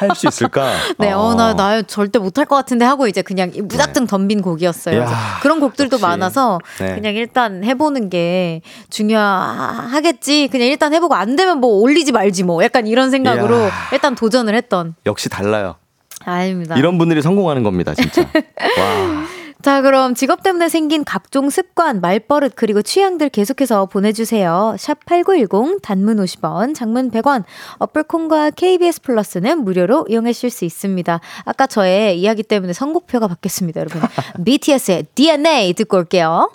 [0.00, 0.72] 할 수 있을까?
[0.98, 1.34] 네, 어, 어.
[1.34, 5.00] 나, 나 절대 못할 것 같은데 하고 이제 그냥 이 무작정 덤빈 곡이었어요.
[5.00, 6.02] 야, 그런 곡들도 역시.
[6.02, 6.94] 많아서 네.
[6.94, 8.60] 그냥 일단 해보는 게
[8.90, 10.48] 중요하겠지.
[10.52, 12.62] 그냥 일단 해보고 안 되면 뭐 올리지 말지 뭐.
[12.62, 13.70] 약간 이런 생각으로 이야.
[13.92, 14.94] 일단 도전을 했던.
[15.06, 15.76] 역시 달라요.
[16.24, 16.76] 아닙니다.
[16.76, 18.22] 이런 분들이 성공하는 겁니다, 진짜.
[18.78, 19.24] 와.
[19.64, 24.76] 자, 그럼 직업 때문에 생긴 각종 습관, 말버릇, 그리고 취향들 계속해서 보내주세요.
[24.78, 27.44] 샵 8910, 단문 50원, 장문 100원,
[27.78, 31.18] 어플콘과 KBS 플러스는 무료로 이용하실 수 있습니다.
[31.46, 34.02] 아까 저의 이야기 때문에 선곡표가 바뀌었습니다, 여러분.
[34.44, 36.52] BTS의 DNA 듣고 올게요.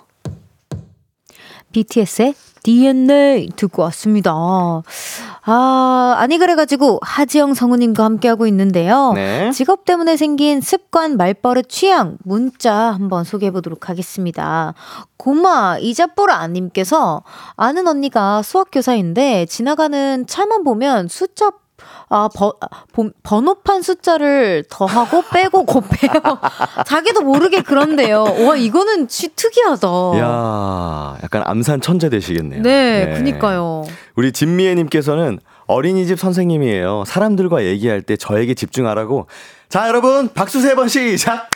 [1.72, 4.32] BTS의 DNA 듣고 왔습니다.
[4.32, 9.12] 아, 아니 그래가지고 하지영 성우님과 함께하고 있는데요.
[9.14, 9.50] 네.
[9.52, 14.74] 직업 때문에 생긴 습관, 말버릇, 취향, 문자 한번 소개해 보도록 하겠습니다.
[15.16, 17.22] 고마 이자뽀라님께서
[17.56, 21.50] 아는 언니가 수학교사인데 지나가는 차만 보면 숫자
[22.08, 26.12] 아, 버, 아, 본- 번호판 숫자를 더하고 빼고 곱해요.
[26.86, 28.24] 자기도 모르게 그런데요.
[28.46, 29.88] 와, 이거는 치 특이하다.
[30.18, 32.62] 야, 약간 암산 천재 되시겠네요.
[32.62, 33.84] 네, 그니까요.
[34.16, 37.04] 우리 진미애님께서는 어린이집 선생님이에요.
[37.06, 39.26] 사람들과 얘기할 때 저에게 집중하라고.
[39.68, 41.48] 자, 여러분, 박수 세 번 시작!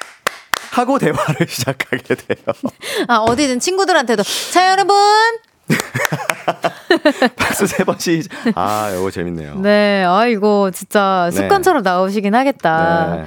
[0.70, 2.54] 하고 대화를 시작하게 돼요.
[3.08, 4.22] 아, 어디든 친구들한테도.
[4.52, 4.94] 자, 여러분!
[7.36, 8.28] 박수 세 번씩.
[8.54, 9.56] 아, 이거 재밌네요.
[9.56, 11.36] 네, 아, 이거 진짜 네.
[11.36, 11.90] 습관처럼 네.
[11.90, 13.16] 나오시긴 하겠다.
[13.16, 13.24] 네.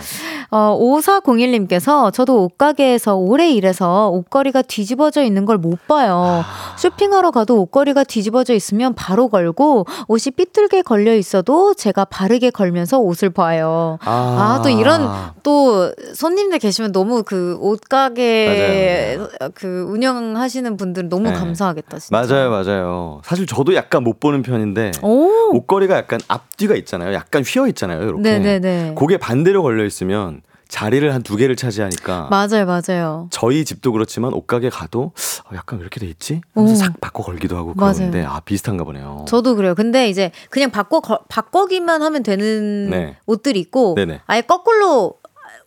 [0.49, 6.43] 어, 5401님께서 저도 옷가게에서 오래 일해서 옷걸이가 뒤집어져 있는 걸 못 봐요.
[6.45, 6.75] 아...
[6.77, 13.31] 쇼핑하러 가도 옷걸이가 뒤집어져 있으면 바로 걸고 옷이 삐뚤게 걸려 있어도 제가 바르게 걸면서 옷을
[13.31, 13.97] 봐요.
[14.03, 15.09] 아, 아 또 이런
[15.43, 19.51] 또 손님들 계시면 너무 그 옷가게 맞아요.
[19.55, 21.33] 그 운영하시는 분들은 너무 네.
[21.35, 21.97] 감사하겠다.
[21.99, 22.15] 진짜.
[22.27, 23.21] 맞아요, 맞아요.
[23.23, 25.55] 사실 저도 약간 못 보는 편인데 오.
[25.55, 27.13] 옷걸이가 약간 앞뒤가 있잖아요.
[27.13, 28.01] 약간 휘어 있잖아요.
[28.03, 28.21] 이렇게.
[28.21, 28.95] 네네네.
[28.97, 33.27] 그게 반대로 걸려 있으면 자리를 한 두 개를 차지하니까 맞아요, 맞아요.
[33.31, 35.13] 저희 집도 그렇지만 옷가게 가도
[35.45, 36.41] 어, 약간 이렇게 돼 있지?
[36.53, 39.23] 하면서 싹 바꿔 걸기도 하고 그러는데 아 비슷한가 보네요.
[39.29, 39.75] 저도 그래요.
[39.75, 43.15] 근데 이제 그냥 바꿔 거, 바꿔기만 하면 되는 네.
[43.27, 44.21] 옷들이 있고 네네.
[44.27, 45.15] 아예 거꾸로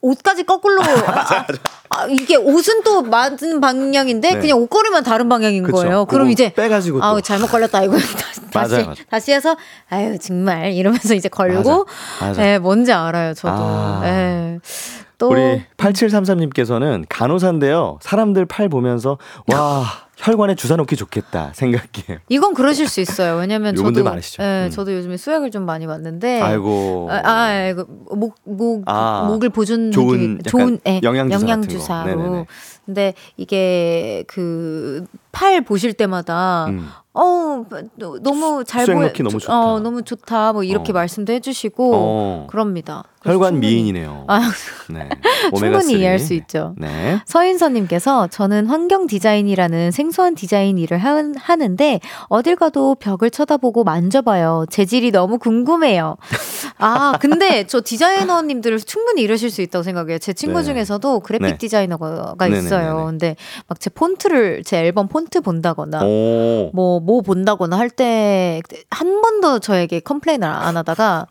[0.02, 1.46] 옷까지 거꾸로 아,
[1.90, 4.40] 아, 이게 옷은 또 맞은 방향인데 네.
[4.40, 5.76] 그냥 옷걸이만 다른 방향인 그쵸.
[5.78, 6.04] 거예요.
[6.06, 8.94] 그럼 이제 빼가지고 아 잘못 걸렸다 이거 다시 맞아요, 맞아요.
[9.10, 9.56] 다시 해서
[9.90, 11.86] 아유 정말 이러면서 이제 걸고
[12.20, 13.54] 맞아, 예, 뭔지 알아요 저도.
[13.56, 14.02] 아.
[14.04, 14.58] 예.
[15.18, 17.98] 또 우리 8733님께서는 간호사인데요.
[18.00, 19.18] 사람들 팔 보면서
[19.52, 19.84] 와
[20.20, 22.18] 혈관에 주사 놓기 좋겠다 생각해요.
[22.28, 23.36] 이건 그러실 수 있어요.
[23.36, 24.42] 왜냐면 저도 많으시죠.
[24.42, 24.70] 네, 음.
[24.70, 27.74] 저도 요즘에 수액을 좀 많이 맞는데 아이고 아, 아
[28.44, 32.46] 목목 아, 목을 보존 좋은 좋은 네, 영양 주사로.
[32.86, 36.88] 근데 이게 그 팔 보실 때마다 음.
[37.12, 37.64] 어
[38.22, 39.58] 너무 잘 보여 너무 좋다.
[39.58, 40.94] 어 너무 좋다 뭐 이렇게 어.
[40.94, 42.46] 말씀도 해주시고 어.
[42.48, 43.04] 그럽니다.
[43.22, 43.74] 혈관 충분히.
[43.74, 44.24] 미인이네요.
[44.28, 44.40] 아,
[44.88, 45.08] 네.
[45.54, 46.74] 충분히 이해할 수 있죠.
[46.78, 47.20] 네.
[47.26, 54.64] 서인서님께서 저는 환경 디자인이라는 생소한 디자인 일을 하, 는데 어딜 가도 벽을 쳐다보고 만져봐요.
[54.70, 56.16] 재질이 너무 궁금해요.
[56.78, 60.18] 아 근데 저 디자이너님들 충분히 이러실 수 있다고 생각해요.
[60.18, 60.64] 제 친구 네.
[60.64, 61.58] 중에서도 그래픽 네.
[61.58, 62.69] 디자이너가 있어요.
[62.78, 63.04] 네네네네.
[63.06, 63.36] 근데
[63.68, 66.00] 막 제 폰트를 제 앨범 폰트 본다거나
[66.72, 68.60] 뭐뭐 뭐 본다거나 할 때
[68.90, 71.26] 한 번도 저에게 complain을 안 하다가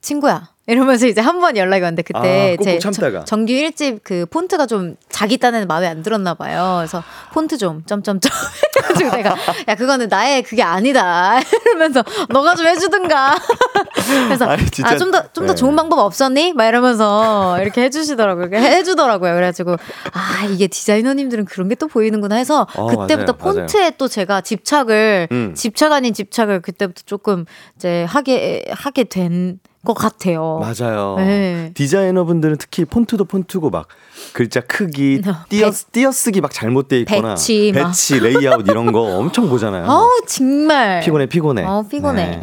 [0.00, 0.53] 친구야.
[0.66, 3.24] 이러면서 이제 한 번 연락이 왔는데 그때 아, 제 참다가.
[3.24, 6.76] 정규 1집 그 폰트가 좀 자기 딴에는 마음에 안 들었나 봐요.
[6.78, 7.02] 그래서
[7.34, 8.32] 폰트 좀 점점점
[8.78, 9.36] 해가지고 내가
[9.68, 13.36] 야 그거는 나의 그게 아니다 이러면서 너가 좀 해주든가.
[14.26, 15.54] 그래서 아 좀 더 좀더 네.
[15.54, 16.54] 좋은 방법 없었니?
[16.54, 18.48] 막 이러면서 이렇게 해주시더라고요.
[18.58, 19.34] 해주더라고요.
[19.34, 19.72] 그래가지고
[20.12, 23.90] 아 이게 디자이너님들은 그런 게 또 보이는구나 해서 어, 그때부터 맞아요, 폰트에 맞아요.
[23.98, 25.54] 또 제가 집착을 음.
[25.56, 27.44] 집착 아닌 집착을 그때부터 조금
[27.76, 29.58] 이제 하게 하게 된.
[29.84, 30.60] 것 같아요.
[30.60, 31.16] 맞아요.
[31.18, 31.70] 네.
[31.74, 33.88] 디자이너분들은 특히 폰트도 폰트고 막
[34.32, 39.84] 글자 크기, 어, 띄어, 띄어쓰기 막 잘못돼 있거나 배치, 배치 레이아웃 이런 거 엄청 보잖아요.
[39.90, 41.64] 어우 정말 피곤해 피곤해.
[41.64, 42.26] 어 피곤해.
[42.26, 42.40] 네.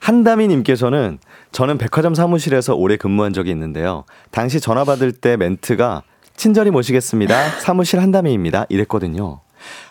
[0.00, 1.18] 한다미님께서는
[1.52, 4.04] 저는 백화점 사무실에서 오래 근무한 적이 있는데요.
[4.30, 6.02] 당시 전화 받을 때 멘트가
[6.36, 7.60] 친절히 모시겠습니다.
[7.60, 8.66] 사무실 한다미입니다.
[8.68, 9.40] 이랬거든요.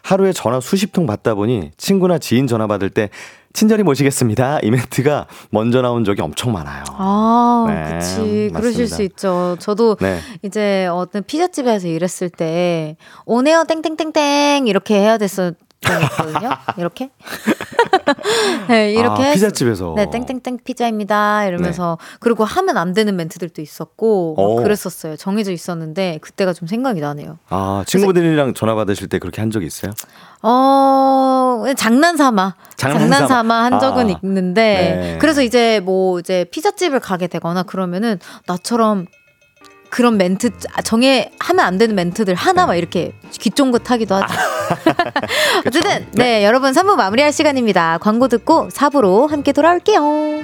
[0.02, 3.10] 하루에 전화 수십 통 받다 보니 친구나 지인 전화 받을 때
[3.54, 4.60] 친절히 모시겠습니다.
[4.62, 6.84] 이 멘트가 먼저 나온 적이 엄청 많아요.
[6.92, 8.52] 아, 네, 그치.
[8.54, 9.58] 그러실 수 있죠.
[9.60, 10.20] 저도 네.
[10.44, 12.96] 이제 어떤 피자집에서 일했을 때,
[13.26, 15.56] 오네요 땡땡땡땡 이렇게 해야 됐었
[15.86, 16.50] 있거든요.
[16.78, 17.10] 이렇게.
[18.68, 19.30] 네, 이렇게.
[19.30, 19.94] 아, 피자집에서.
[19.96, 21.46] 네, 땡땡땡 피자입니다.
[21.46, 21.98] 이러면서.
[22.00, 22.18] 네.
[22.20, 25.16] 그리고 하면 안 되는 멘트들도 있었고, 그랬었어요.
[25.16, 27.38] 정해져 있었는데, 그때가 좀 생각이 나네요.
[27.50, 29.92] 아, 친구들이랑 전화 받으실 때 그렇게 한 적이 있어요?
[30.42, 32.56] 어, 장난 삼아.
[32.76, 35.18] 장난 삼아, 한 적은 아, 있는데, 네.
[35.20, 39.08] 그래서 이제 뭐, 이제 피자집을 가게 되거나 그러면은, 나처럼
[39.90, 40.52] 그런 멘트
[40.84, 42.80] 정해 하면 안 되는 멘트들 하나 막 네.
[42.80, 44.34] 이렇게 귀쫑긋하기도 하죠.
[45.66, 46.24] 어쨌든 네.
[46.24, 47.98] 네 여러분 3부 마무리할 시간입니다.
[48.00, 50.44] 광고 듣고 4부로 함께 돌아올게요.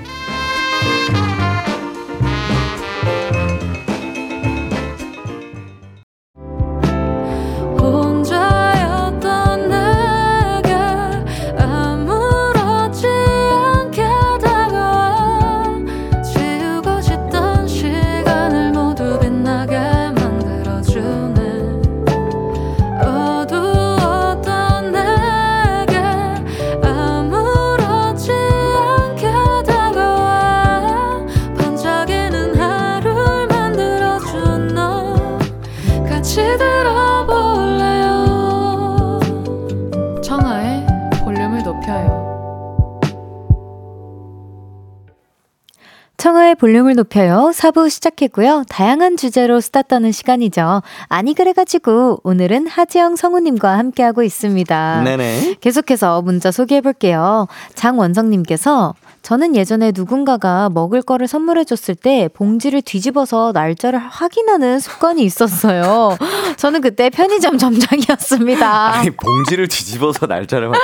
[46.46, 47.52] 청하의 볼륨을 높여요.
[47.54, 48.64] 4부 시작했고요.
[48.70, 50.82] 다양한 주제로 수다 떠는 시간이죠.
[51.08, 55.02] 아니 그래가지고 오늘은 하지영 성우님과 함께하고 있습니다.
[55.04, 55.56] 네네.
[55.60, 57.48] 계속해서 문자 소개해볼게요.
[57.74, 58.93] 장원성님께서
[59.26, 66.16] 저는 예전에 누군가가 먹을 거를 선물해줬을 때 봉지를 뒤집어서 날짜를 확인하는 습관이 있었어요.
[66.58, 68.92] 저는 그때 편의점 점장이었습니다.
[68.94, 70.80] 아니 봉지를 뒤집어서 날짜를 확...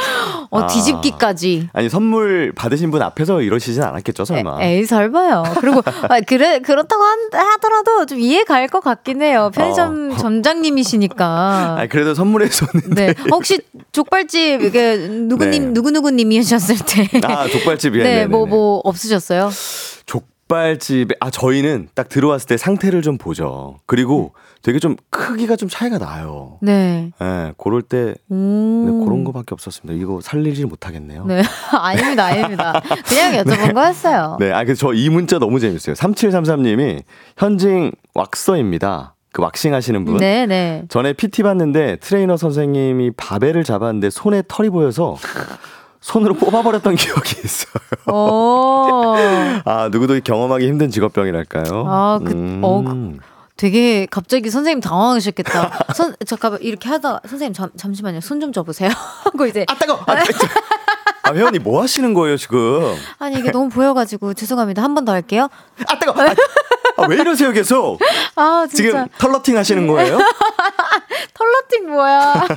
[0.49, 0.65] 어 아.
[0.67, 1.69] 뒤집기까지.
[1.71, 4.63] 아니 선물 받으신 분 앞에서 이러시진 않았겠죠 설마.
[4.63, 5.43] 에, 이 설마요.
[5.59, 9.51] 그리고 아, 그래 그렇다고 한, 하더라도 좀 이해 갈 것 같긴 해요.
[9.53, 10.17] 편의점 어.
[10.17, 11.25] 점장님이시니까.
[11.77, 12.95] 아 그래도 선물해서는.
[12.95, 13.13] 네.
[13.29, 13.59] 혹시
[13.91, 15.73] 족발집 이게 누구님 네.
[15.73, 17.21] 누구 누구님이셨을 때.
[17.27, 18.03] 아 족발집이요.
[18.03, 19.49] 네, 뭐뭐 뭐 없으셨어요?
[20.05, 23.79] 족발집에 아 저희는 딱 들어왔을 때 상태를 좀 보죠.
[23.85, 26.57] 그리고 되게 좀 크기가 좀 차이가 나요.
[26.61, 27.11] 네.
[27.19, 29.99] 네, 그럴 때 네, 그런 거밖에 없었습니다.
[29.99, 31.25] 이거 살리지 못하겠네요.
[31.25, 31.41] 네.
[31.71, 32.25] 아닙니다.
[32.25, 32.81] 아닙니다.
[33.07, 33.73] 그냥 여쭤본 네.
[33.73, 34.37] 거였어요.
[34.39, 34.51] 네.
[34.51, 35.95] 아, 그래서 저 이 문자 너무 재밌어요.
[35.95, 37.01] 3733님이
[37.37, 39.15] 현직 waxer입니다.
[39.33, 40.17] 그 왁싱 하시는 분.
[40.17, 40.83] 네, 네.
[40.89, 45.15] 전에 PT 봤는데 트레이너 선생님이 바벨을 잡았는데 손에 털이 보여서
[46.01, 47.73] 손으로 뽑아버렸던 기억이 있어요.
[49.65, 51.85] 아, 누구도 경험하기 힘든 직업병이랄까요?
[51.87, 52.61] 아, 그, 음.
[52.63, 53.17] 어, 그,
[53.55, 55.85] 되게 갑자기 선생님 당황하셨겠다.
[55.95, 58.21] 손, 잠깐만, 이렇게 하다, 선생님, 잠, 잠시만요.
[58.21, 58.89] 손좀 접으세요.
[59.23, 59.65] 하고 이제.
[59.69, 59.99] 아, 따가워!
[60.07, 60.15] 아,
[61.23, 62.95] 아, 회원님 뭐 하시는 거예요, 지금?
[63.19, 64.81] 아니, 이게 너무 보여가지고 죄송합니다.
[64.81, 65.47] 한 번 더 할게요.
[65.87, 66.27] 아, 따가워!
[66.29, 66.33] 아,
[67.03, 67.99] 아, 왜 이러세요, 계속?
[68.35, 68.67] 아.
[68.71, 70.17] 지금 털러팅 하시는 거예요?
[71.33, 72.47] 털러팅 뭐야?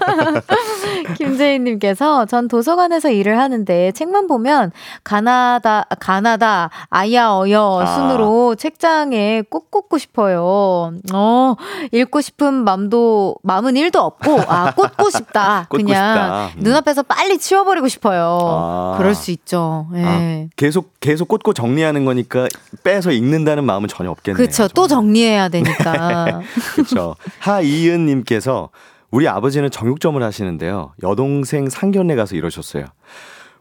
[1.17, 4.73] 김재희님께서 전 도서관에서 일을 하는데 책만 보면
[5.03, 7.87] 가나다, 가나다, 아야, 어여 아.
[7.87, 10.93] 순으로 책장에 꼭 꽂고 싶어요.
[11.13, 11.55] 어,
[11.93, 15.67] 읽고 싶은 맘도, 마음은 일도 없고, 아, 꽂고 싶다.
[15.69, 16.47] 그냥 싶다.
[16.57, 16.63] 음.
[16.63, 18.39] 눈앞에서 빨리 치워버리고 싶어요.
[18.41, 18.95] 아.
[18.99, 19.87] 그럴 수 있죠.
[19.95, 20.05] 예.
[20.05, 22.47] 아, 계속, 계속 꽂고 정리하는 거니까
[22.83, 24.34] 빼서 읽는다는 마음은 전혀 없겠네요.
[24.35, 24.69] 그렇죠.
[24.69, 26.43] 또 정리해야 되니까.
[26.75, 27.17] 그렇죠.
[27.41, 28.71] 하이은 님께서
[29.11, 30.93] 우리 아버지는 정육점을 하시는데요.
[31.03, 32.85] 여동생 상견례 가서 이러셨어요.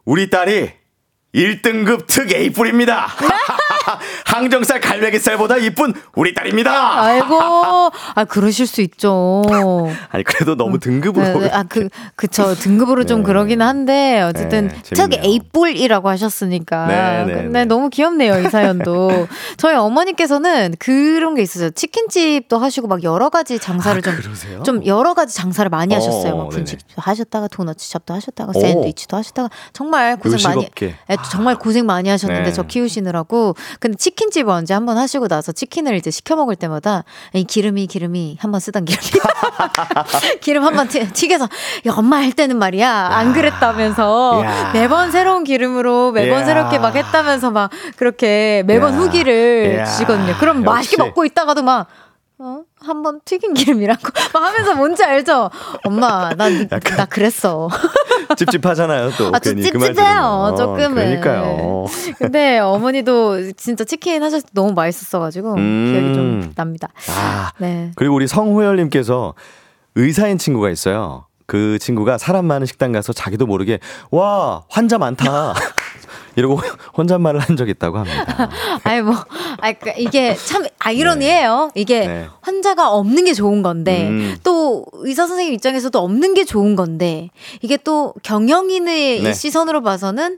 [0.06, 0.72] 우리 딸이
[1.36, 3.08] 1등급 특 A뿔입니다.
[4.26, 7.02] 항정살 갈매기살보다 이쁜 우리 딸입니다.
[7.02, 7.36] 아이고,
[8.16, 9.44] 아 그러실 수 있죠.
[10.10, 11.40] 아니 그래도 너무 등급으로.
[11.40, 11.50] 네, 네.
[11.52, 13.08] 아그 그쵸 등급으로 네.
[13.08, 16.88] 좀 그러긴 한데 어쨌든 네, 특 A뿔이라고 하셨으니까.
[16.88, 19.28] 네, 네, 근데 너무 귀엽네요 이 사연도.
[19.58, 21.70] 저희 어머니께서는 그런 게 있어요.
[21.70, 26.34] 치킨집도 하시고 막 여러 가지 장사를 아, 좀, 좀 여러 가지 장사를 많이 하셨어요.
[26.34, 30.70] 어, 막 분식도 하셨다가 도넛집도 하셨다가 샌드위치도 하셨다가 정말 고생 많이.
[30.76, 30.96] 네,
[31.32, 33.56] 정말 고생 많이 하셨는데 저 키우시느라고.
[33.80, 37.04] 근데 치킨집 언제 한번 하시고 나서 치킨을 이제 시켜 먹을 때마다
[37.34, 39.04] 이 기름이 기름이 한번 쓰던 기름이
[40.42, 41.46] 기름 한번 튀겨서
[41.88, 44.72] 야, 엄마 할 때는 말이야 안 그랬다면서 야.
[44.74, 46.46] 매번 새로운 기름으로 매번 야.
[46.46, 48.98] 새롭게 막 했다면서 막 그렇게 매번 야.
[48.98, 50.36] 후기를 주시거든요.
[50.38, 50.64] 그럼.
[50.64, 51.88] 맛있게 먹고 있다가도 막
[52.46, 52.64] 어?
[52.82, 54.02] 한번 튀긴 기름이라고
[54.34, 55.50] 막 하면서 뭔지 알죠?
[55.86, 57.70] 엄마, 난, 약간 나 그랬어.
[58.36, 59.28] 찝찝하잖아요, 또.
[59.28, 61.22] 아, 그 찝찝해요, 그 조금은.
[61.22, 61.86] 그러니까요.
[62.18, 65.92] 근데 어머니도 진짜 치킨 하셨을 때 너무 맛있었어가지고 음.
[65.92, 66.90] 기억이 좀 납니다.
[67.18, 67.92] 아, 네.
[67.96, 69.36] 그리고 우리 성호열님께서
[69.96, 71.28] 의사인 친구가 있어요.
[71.46, 73.80] 그 친구가 사람 많은 식당 가서 자기도 모르게
[74.12, 75.54] 와 환자 많다
[76.36, 76.60] 이러고
[76.98, 78.50] 혼잣말을 한적 있다고 합니다.
[78.84, 81.72] 아니 뭐, 아 그러니까 이게 참 아이러니해요.
[81.76, 81.82] 네.
[81.82, 82.28] 이게 네.
[82.42, 84.38] 환자가 없는 게 좋은 건데 음.
[84.44, 87.30] 또 의사 선생님 입장에서도 없는 게 좋은 건데
[87.62, 89.34] 이게 또 경영인의 네.
[89.34, 90.38] 시선으로 봐서는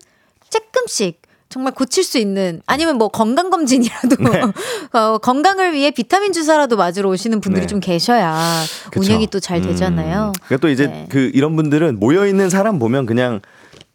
[0.49, 4.41] 조금씩 정말 고칠 수 있는 아니면 뭐 건강 검진이라도 네.
[4.99, 7.67] 어, 건강을 위해 비타민 주사라도 맞으러 오시는 분들이 네.
[7.67, 8.37] 좀 계셔야
[8.91, 8.99] 그쵸.
[8.99, 10.33] 운영이 또 잘 되잖아요.
[10.35, 10.39] 음.
[10.47, 11.05] 그러니까 또 이제 네.
[11.09, 13.41] 그 이런 분들은 모여 있는 사람 보면 그냥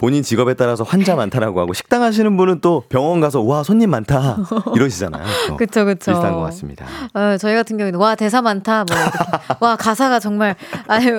[0.00, 4.38] 본인 직업에 따라서 환자 많다라고 하고 식당 하시는 분은 또 병원 가서 와 손님 많다
[4.74, 5.22] 이러시잖아요.
[5.58, 6.12] 그렇죠, 그렇죠.
[6.12, 6.86] 비슷한 것 같습니다.
[7.12, 8.86] 어, 저희 같은 경우는 와 대사 많다,
[9.60, 10.56] 뭐와 가사가 정말
[10.88, 11.18] 아유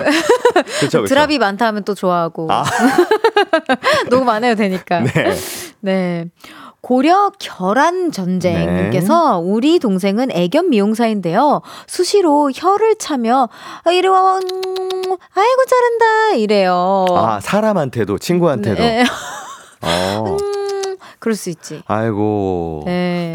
[0.80, 1.06] 그쵸, 그쵸.
[1.06, 2.64] 드랍이 많다 하면 또 좋아하고 아.
[4.10, 5.02] 너무 많아요 되니까.
[5.02, 5.36] 네.
[5.80, 6.26] 네.
[6.82, 9.52] 고려 결안 전쟁님께서 네.
[9.52, 11.62] 우리 동생은 애견 미용사인데요.
[11.86, 13.50] 수시로 혀를 차며
[13.84, 17.06] 아, 이리 와, 음, 아이고 잘한다 이래요.
[17.12, 18.82] 아 사람한테도 친구한테도.
[18.82, 19.04] 네.
[19.82, 20.24] 어.
[20.42, 21.84] 음, 그럴 수 있지.
[21.86, 22.84] 아이고.
[22.88, 23.34] 네.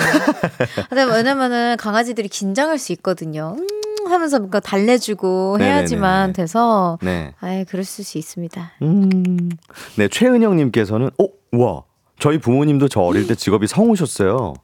[0.90, 3.54] 왜냐면은 강아지들이 긴장할 수 있거든요.
[3.58, 3.66] 음,
[4.10, 6.98] 하면서 뭔가 달래주고 해야지만 돼서.
[7.02, 7.32] 네.
[7.40, 8.72] 아예 그럴 수 있습니다.
[8.82, 9.50] 음.
[9.96, 11.82] 네 최은영 님께서는 어 와.
[12.18, 14.54] 저희 부모님도 저 어릴 때 직업이 성우셨어요.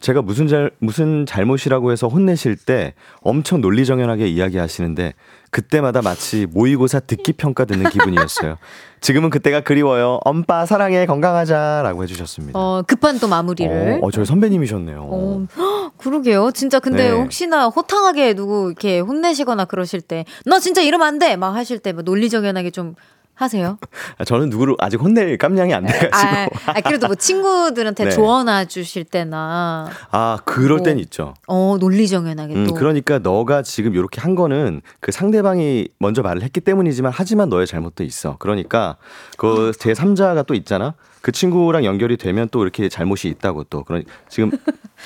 [0.00, 5.14] 제가 무슨 잘 무슨 잘못이라고 해서 혼내실 때 엄청 논리정연하게 이야기하시는데
[5.50, 8.58] 그때마다 마치 모의고사 듣기 평가 듣는 기분이었어요.
[9.00, 10.20] 지금은 그때가 그리워요.
[10.24, 12.56] 엄빠 사랑해 건강하자라고 해주셨습니다.
[12.58, 13.98] 어 급한 또 마무리를.
[14.00, 15.00] 어, 어 저희 선배님이셨네요.
[15.10, 15.46] 어,
[15.98, 16.52] 그러게요.
[16.52, 17.16] 진짜 근데 네.
[17.16, 22.02] 혹시나 호탕하게 누구 이렇게 혼내시거나 그러실 때 너 진짜 이러면 안 돼 막 하실 때뭐
[22.02, 22.94] 논리정연하게 좀
[23.38, 23.78] 하세요?
[24.18, 26.10] 아, 저는 누구를 아직 혼낼 깜냥이 안 돼가지고.
[26.16, 28.10] 아, 아 그래도 뭐 친구들한테 네.
[28.10, 29.88] 조언해 주실 때나.
[30.10, 31.34] 아, 그럴 뭐, 땐 있죠.
[31.46, 32.74] 어, 논리정연하게 음, 또.
[32.74, 38.02] 그러니까 너가 지금 이렇게 한 거는 그 상대방이 먼저 말을 했기 때문이지만 하지만 너의 잘못도
[38.04, 38.36] 있어.
[38.38, 38.96] 그러니까
[39.36, 40.94] 그 제 3자가 또 있잖아.
[41.20, 44.50] 그 친구랑 연결이 되면 또 이렇게 잘못이 있다고 또 그런 지금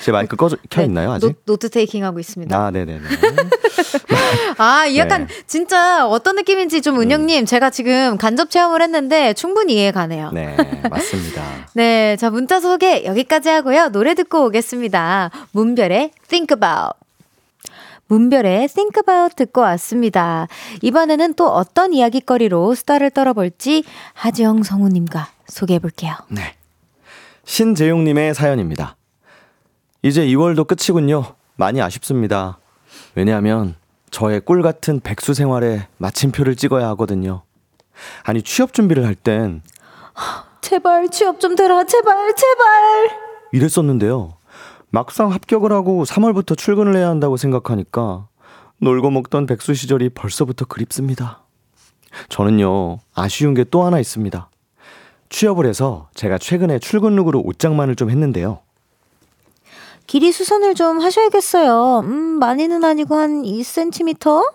[0.01, 1.35] 제 마이크 꺼져 켜 네, 있나요 아직?
[1.45, 2.55] note taking 하고 있습니다.
[2.55, 3.01] 아 네네네.
[4.57, 5.43] 아 약간 네.
[5.47, 7.45] 진짜 어떤 느낌인지 좀 은영님 음.
[7.45, 10.31] 제가 지금 간접 체험을 했는데 충분히 이해 가네요.
[10.31, 10.55] 네
[10.89, 11.43] 맞습니다.
[11.73, 15.31] 네, 자 문자 소개 여기까지 하고요 노래 듣고 오겠습니다.
[15.51, 16.93] 문별의 Think About.
[18.07, 20.47] 문별의 Think About 듣고 왔습니다.
[20.81, 23.83] 이번에는 또 어떤 이야기거리로 수다를 떨어볼지
[24.13, 26.13] 하지영 성우님과 소개해 볼게요.
[26.29, 26.55] 네.
[27.45, 28.95] 신재용님의 사연입니다.
[30.01, 31.35] 이제 2월도 끝이군요.
[31.55, 32.59] 많이 아쉽습니다.
[33.15, 33.75] 왜냐하면
[34.11, 37.43] 저의 꿀 같은 백수 생활에 마침표를 찍어야 하거든요.
[38.23, 39.61] 아니, 취업 준비를 할 땐.
[40.61, 43.09] 제발, 취업 좀 되라, 제발, 제발!
[43.51, 44.37] 이랬었는데요.
[44.89, 48.27] 막상 합격을 하고 3월부터 출근을 해야 한다고 생각하니까
[48.79, 51.41] 놀고 먹던 백수 시절이 벌써부터 그립습니다.
[52.29, 54.49] 저는요, 아쉬운 게 또 하나 있습니다.
[55.33, 58.59] 취업을 해서 제가 최근에 출근 룩으로 옷장만을 좀 했는데요.
[60.05, 62.01] 길이 수선을 좀 하셔야겠어요.
[62.01, 64.53] 음, 많이는 아니고 한 2cm?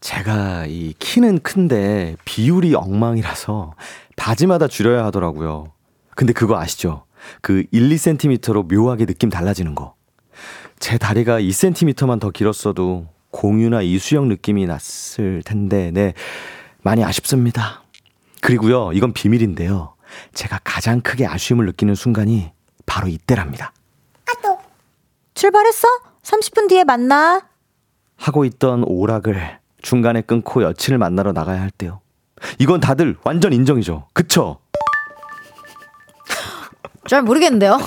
[0.00, 3.74] 제가 이 키는 큰데 비율이 엉망이라서
[4.16, 5.72] 바지마다 줄여야 하더라고요.
[6.14, 7.04] 근데 그거 아시죠?
[7.40, 9.94] 그 1, 2cm로 묘하게 느낌 달라지는 거.
[10.78, 16.12] 제 다리가 2cm만 더 길었어도 공유나 이수영 느낌이 났을 텐데, 네.
[16.82, 17.82] 많이 아쉽습니다.
[18.40, 19.94] 그리고요, 이건 비밀인데요.
[20.32, 22.52] 제가 가장 크게 아쉬움을 느끼는 순간이
[22.86, 23.72] 바로 이때랍니다.
[24.26, 24.58] 아, 또.
[25.34, 25.86] 출발했어?
[26.22, 27.42] 30분 뒤에 만나.
[28.16, 32.00] 하고 있던 오락을 중간에 끊고 여친을 만나러 나가야 할 때요.
[32.58, 34.08] 이건 다들 완전 인정이죠.
[34.12, 34.58] 그쵸?
[37.08, 37.78] 잘 모르겠는데요.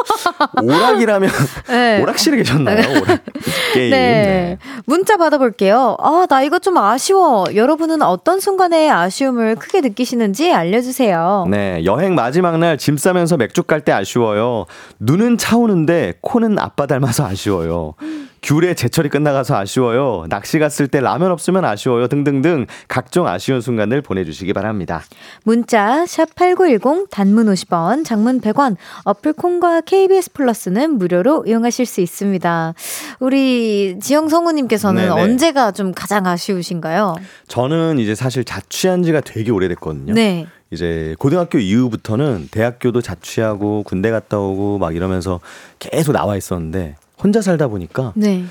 [0.62, 1.30] 오락이라면
[1.68, 2.00] 네.
[2.02, 2.78] 오락실에 계셨나요?
[3.02, 3.20] 오락
[3.72, 3.90] 게임.
[3.90, 3.98] 네.
[4.00, 4.58] 네.
[4.86, 5.96] 문자 받아볼게요.
[6.00, 7.44] 아, 나 이거 좀 아쉬워.
[7.54, 11.46] 여러분은 어떤 순간에 아쉬움을 크게 느끼시는지 알려주세요.
[11.50, 14.66] 네, 여행 마지막 날 짐 싸면서 맥주 깔 때 아쉬워요.
[15.00, 17.94] 눈은 차오는데 코는 아빠 닮아서 아쉬워요.
[18.42, 20.24] 귤에 제철이 끝나가서 아쉬워요.
[20.28, 22.08] 낚시 갔을 때 라면 없으면 아쉬워요.
[22.08, 25.02] 등등등 각종 아쉬운 순간을 보내주시기 바랍니다.
[25.44, 28.76] 문자 샵 #8910 단문 50원, 장문 100원.
[29.04, 32.74] 어플 콩과 KBS 플러스는 무료로 이용하실 수 있습니다.
[33.20, 35.20] 우리 지영 성우님께서는 네네.
[35.20, 37.16] 언제가 좀 가장 아쉬우신가요?
[37.48, 40.14] 저는 이제 사실 자취한 지가 되게 오래됐거든요.
[40.14, 40.46] 네.
[40.70, 45.40] 이제 고등학교 이후부터는 대학교도 자취하고 군대 갔다 오고 막 이러면서
[45.80, 48.44] 계속 나와 있었는데 혼자 살다 보니까 네.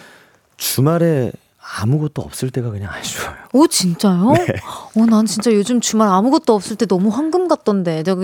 [0.57, 1.31] 주말에
[1.77, 3.35] 아무것도 없을 때가 그냥 아쉬워요.
[3.53, 4.33] 오 진짜요?
[4.33, 4.45] 네.
[4.95, 8.03] 어, 난 진짜 요즘 주말 아무것도 없을 때 너무 황금 같던데.
[8.03, 8.15] 저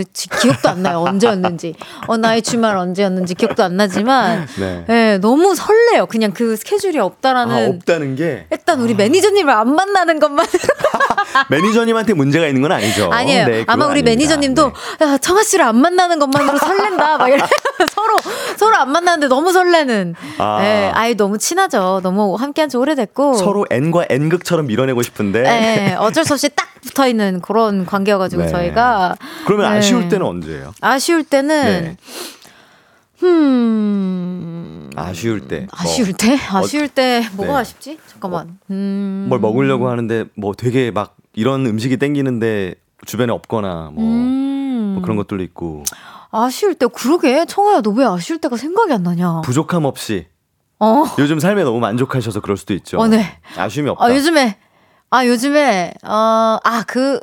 [0.42, 1.02] 기억도 안 나요.
[1.02, 1.76] 언제였는지.
[2.08, 4.48] 어, 나의 주말 언제였는지 기억도 안 나지만.
[4.60, 4.86] 네.
[4.88, 6.08] 네 너무 설레요.
[6.08, 7.56] 그냥 그 스케줄이 없다라는.
[7.56, 8.48] 아, 없다는 게.
[8.50, 8.98] 일단 우리 아.
[8.98, 10.46] 매니저님을 안 만나는 것만.
[11.50, 13.12] 매니저님한테 문제가 있는 건 아니죠.
[13.12, 13.46] 아니에요.
[13.48, 14.12] 네, 아마 우리 아닙니다.
[14.12, 15.06] 매니저님도 네.
[15.06, 17.18] 야, 청아 씨를 안 만나는 것만으로 설렌다.
[17.18, 17.48] 막 이런
[17.92, 18.18] 서로
[18.58, 20.16] 서로 안 만나는데 너무 설레는.
[20.40, 20.58] 아.
[20.62, 22.00] 네, 아예 너무 친하죠.
[22.04, 23.35] 너무 함께한 지 오래됐고.
[23.38, 25.42] 서로 N과 N극처럼 밀어내고 싶은데.
[25.44, 28.48] 네, 어쩔 수 없이 딱 붙어 있는 그런 관계여가지고 네.
[28.50, 29.16] 저희가.
[29.46, 29.78] 그러면 네.
[29.78, 30.74] 아쉬울 때는 언제예요?
[30.82, 31.64] 아쉬울 때는.
[31.84, 31.98] 네.
[33.24, 34.90] 음.
[34.96, 35.68] 아쉬울 때.
[35.72, 36.18] 아쉬울 뭐.
[36.18, 36.38] 때?
[36.52, 37.60] 아쉬울 때 뭐가 네.
[37.60, 37.98] 아쉽지?
[38.08, 38.58] 잠깐만.
[38.72, 39.26] 음.
[39.30, 42.76] 뭘 먹으려고 하는데 뭐 되게 막 이런 음식이 땡기는데
[43.06, 44.92] 주변에 없거나 뭐, 음.
[44.96, 45.84] 뭐 그런 것들도 있고.
[46.32, 49.42] 아쉬울 때 그러게 청아야 너 왜 아쉬울 때가 생각이 안 나냐?
[49.42, 50.28] 부족함 없이.
[50.80, 51.06] 어.
[51.20, 53.00] 요즘 삶에 너무 만족하셔서 그럴 수도 있죠.
[53.00, 53.26] 어, 네.
[53.58, 54.04] 아쉬움이 없다.
[54.04, 54.58] 아, 요즘에
[55.10, 57.20] 아, 요즘에 어, 아, 그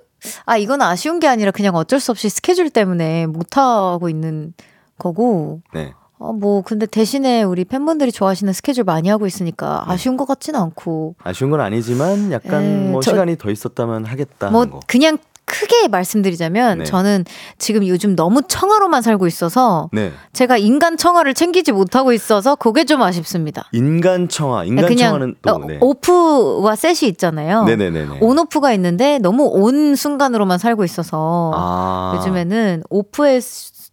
[0.47, 4.55] 아, 이건 아쉬운 게 아니라 그냥 어쩔 수 없이 스케줄 때문에 못 하고 있는
[4.99, 5.61] 거고.
[5.75, 5.93] 네.
[6.19, 9.95] 어, 뭐, 근데 대신에 우리 팬분들이 좋아하시는 스케줄 많이 하고 있으니까 네.
[9.95, 11.17] 아쉬운 것 같지는 않고.
[11.25, 14.51] 아쉬운 건 아니지만 약간 에, 뭐 저, 시간이 더 있었다면 하겠다.
[14.51, 14.81] 뭐, 거.
[14.87, 15.19] 그냥
[15.63, 16.85] 크게 말씀드리자면 네.
[16.85, 17.25] 저는
[17.59, 20.13] 지금 요즘 너무 청아로만 살고 있어서 네.
[20.33, 23.69] 제가 인간 청아를 챙기지 못하고 있어서 그게 좀 아쉽습니다.
[23.73, 25.79] 인간 청아, 인간 그냥 청아는 또 어, 네.
[25.81, 27.63] 오프와 셋이 있잖아요.
[27.65, 28.19] 네네네네.
[28.21, 32.15] 온 오프가 있는데 너무 온 순간으로만 살고 있어서 아.
[32.17, 33.41] 요즘에는 오프의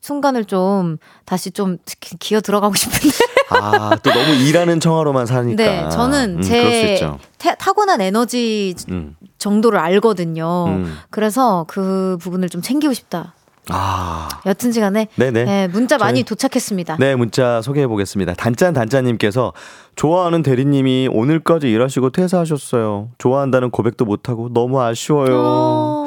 [0.01, 1.77] 순간을 좀 다시 좀
[2.19, 3.15] 기어 들어가고 싶은데.
[3.51, 5.63] 아, 또 너무 일하는 청아로만 사니까.
[5.63, 6.99] 네, 저는 음, 제
[7.37, 9.15] 태, 타고난 에너지 음.
[9.39, 10.65] 정도를 알거든요.
[10.67, 10.97] 음.
[11.09, 13.33] 그래서 그 부분을 좀 챙기고 싶다.
[13.69, 14.27] 아.
[14.45, 15.43] 여튼 시간에 네네.
[15.45, 16.97] 네, 문자 많이 저희, 도착했습니다.
[16.99, 18.33] 네, 문자 소개해 보겠습니다.
[18.33, 19.53] 단짠 단짠님께서
[19.95, 23.09] 좋아하는 대리님이 오늘까지 일하시고 퇴사하셨어요.
[23.17, 25.35] 좋아한다는 고백도 못하고 너무 아쉬워요.
[25.35, 26.05] 어...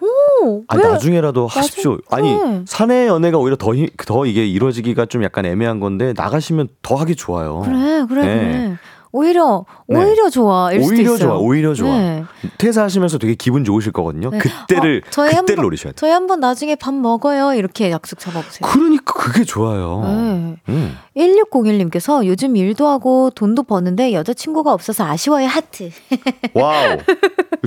[0.00, 1.98] 오, 오, 아 나중에라도 하십시오.
[2.10, 3.72] 아니 사내 연애가 오히려 더,
[4.06, 7.60] 더 이게 이루어지기가 좀 약간 애매한 건데 나가시면 더 하기 좋아요.
[7.64, 8.36] 그래, 그래, 네.
[8.40, 8.76] 그래.
[9.12, 9.96] 오히려 네.
[9.96, 10.70] 오히려 좋아.
[10.70, 11.36] 오히려 좋아.
[11.36, 11.88] 오히려 좋아.
[11.88, 12.24] 네.
[12.58, 14.30] 퇴사하시면서 되게 기분 좋으실 거거든요.
[14.30, 14.38] 네.
[14.38, 15.96] 그때를 어, 저희 그때를 노리셔야 돼요.
[15.96, 17.54] 저희 한번 나중에 밥 먹어요.
[17.54, 18.60] 이렇게 약속 잡아 보세요.
[18.62, 20.02] 그러니까 그게 좋아요.
[20.04, 20.56] 네.
[20.68, 20.96] 음.
[21.16, 25.46] 1601님께서 요즘 일도 하고 돈도 버는데 여자친구가 없어서 아쉬워요.
[25.46, 25.90] 하트.
[26.54, 26.98] wow.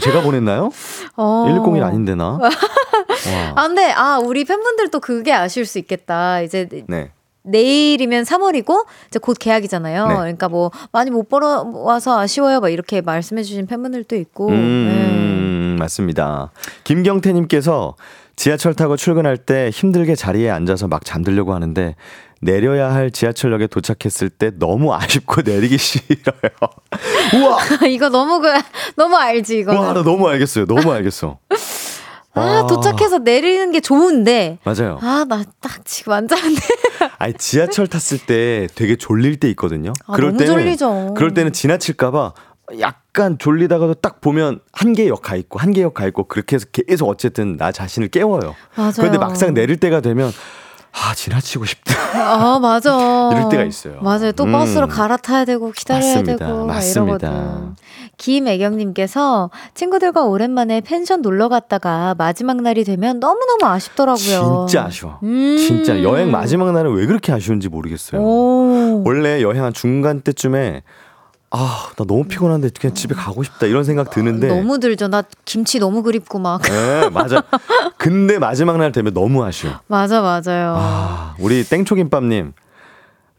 [0.01, 0.71] 제가 보냈나요?
[1.17, 1.45] 어.
[1.47, 2.39] 1601 아닌데 나.
[3.55, 6.41] 아 근데 아 우리 팬분들도 그게 아쉬울 수 있겠다.
[6.41, 7.11] 이제 네.
[7.43, 10.07] 내일이면 3월이고 이제 곧 계약이잖아요.
[10.07, 10.15] 네.
[10.15, 12.59] 그러니까 뭐 많이 못 벌어 와서 아쉬워요.
[12.59, 14.49] 막 이렇게 말씀해 주신 팬분들도 있고.
[14.49, 15.79] 음, 네.
[15.79, 16.51] 맞습니다.
[16.83, 17.95] 김경태 님께서
[18.35, 21.95] 지하철 타고 출근할 때 힘들게 자리에 앉아서 막 잠들려고 하는데
[22.41, 26.51] 내려야 할 지하철역에 도착했을 때 너무 아쉽고 내리기 싫어요.
[27.35, 27.59] 우와!
[27.87, 28.47] 이거 너무 그
[28.95, 29.79] 너무 알지 이거.
[29.79, 30.65] 와, 나 너무 알겠어요.
[30.65, 31.39] 너무 알겠어.
[32.35, 34.57] 아, 아, 도착해서 내리는 게 좋은데.
[34.63, 34.97] 맞아요.
[35.01, 36.61] 아, 나 딱 지금 앉았는데.
[37.19, 39.93] 아니, 지하철 탔을 때 되게 졸릴 때 있거든요.
[40.07, 41.13] 아, 그럴 때는, 졸리죠.
[41.15, 42.33] 그럴 때는 지나칠까봐
[42.79, 47.07] 약간 졸리다가도 딱 보면 한 개역 가 있고, 한 개역 가 있고, 그렇게 해서 계속
[47.09, 48.55] 어쨌든 나 자신을 깨워요.
[48.75, 48.91] 맞아요.
[48.95, 50.31] 그런데 막상 내릴 때가 되면
[50.91, 51.93] 아 지나치고 싶다.
[52.15, 52.91] 아 맞아.
[53.33, 53.99] 이럴 때가 있어요.
[54.01, 54.31] 맞아요.
[54.31, 54.51] 또 음.
[54.51, 56.45] 버스로 갈아타야 되고 기다려야 맞습니다.
[56.45, 57.27] 되고 맞습니다.
[57.31, 57.75] 이러거든.
[58.17, 64.65] 김애경님께서 친구들과 오랜만에 펜션 놀러 갔다가 마지막 날이 되면 너무 너무 아쉽더라고요.
[64.69, 65.19] 진짜 아쉬워.
[65.23, 65.57] 음.
[65.57, 68.21] 진짜 여행 마지막 날은 왜 그렇게 아쉬운지 모르겠어요.
[68.21, 69.03] 오.
[69.05, 70.83] 원래 여행 한 중간 때쯤에
[71.55, 75.07] 아, 나 너무 피곤한데 그냥 집에 가고 싶다 이런 생각 드는데 너무 들죠.
[75.07, 76.61] 나 김치 너무 그립고 막.
[76.63, 77.43] 네, 맞아.
[77.97, 79.73] 근데 마지막 날 되면 너무 아쉬워.
[79.85, 80.75] 맞아, 맞아요.
[80.77, 82.53] 아, 우리 땡초김밥님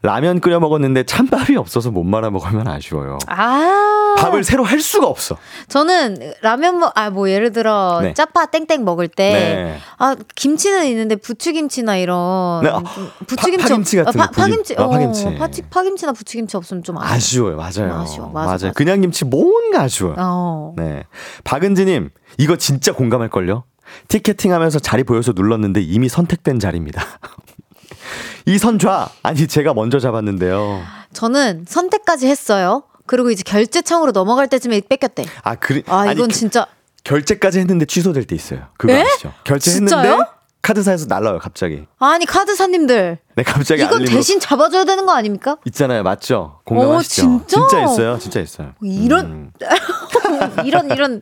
[0.01, 3.17] 라면 끓여 먹었는데 찬밥이 없어서 못 말아 먹으면 아쉬워요.
[3.27, 3.94] 아.
[4.15, 5.37] 밥을 새로 할 수가 없어.
[5.67, 8.13] 저는 라면 뭐, 아, 뭐, 예를 들어, 네.
[8.13, 9.79] 짜파 땡땡 먹을 때, 네.
[9.97, 12.63] 아, 김치는 있는데 부추김치나 이런.
[12.63, 12.69] 네.
[12.69, 12.81] 아,
[13.27, 13.63] 부추김치.
[13.67, 14.75] 파, 김치 같은 아, 파, 파김치.
[14.77, 15.35] 어, 파김치.
[15.37, 17.59] 파, 파김치나 부추김치 없으면 좀 아쉬워요.
[17.61, 17.91] 아쉬워 요.
[17.91, 18.01] 맞아요.
[18.01, 18.27] 아쉬워.
[18.27, 18.51] 맞아, 맞아요.
[18.51, 18.71] 맞아.
[18.71, 20.15] 그냥 김치 뭔가 아쉬워요.
[20.17, 20.73] 어.
[20.77, 21.03] 네.
[21.43, 23.63] 박은지님, 이거 진짜 공감할걸요?
[24.07, 27.03] 티켓팅 하면서 자리 보여서 눌렀는데 이미 선택된 자리입니다.
[28.47, 29.09] 이 선 좌!
[29.23, 30.81] 아니, 제가 먼저 잡았는데요.
[31.13, 32.83] 저는 선택까지 했어요.
[33.07, 35.25] 그리고 이제 결제창으로 넘어갈 때쯤에 뺏겼대.
[35.43, 35.83] 아, 그래.
[35.87, 36.67] 아, 이건 아니, 그 진짜.
[37.03, 38.67] 결제까지 했는데 취소될 때 있어요.
[38.77, 39.01] 그거 네?
[39.01, 39.31] 아시죠?
[39.43, 40.25] 결제했는데 진짜요?
[40.63, 41.85] 카드사에서 날라요, 갑자기.
[41.99, 43.19] 아니, 카드사님들.
[43.35, 44.15] 네, 갑자기 이건 알림으로.
[44.15, 45.57] 대신 잡아줘야 되는 거 아닙니까?
[45.65, 46.61] 있잖아요, 맞죠?
[46.65, 47.21] 공감하시죠?
[47.27, 47.67] 오, 진짜?
[47.67, 48.73] 진짜 있어요, 진짜 있어요.
[48.81, 49.51] 이런, 음.
[50.65, 51.21] 이런, 이런.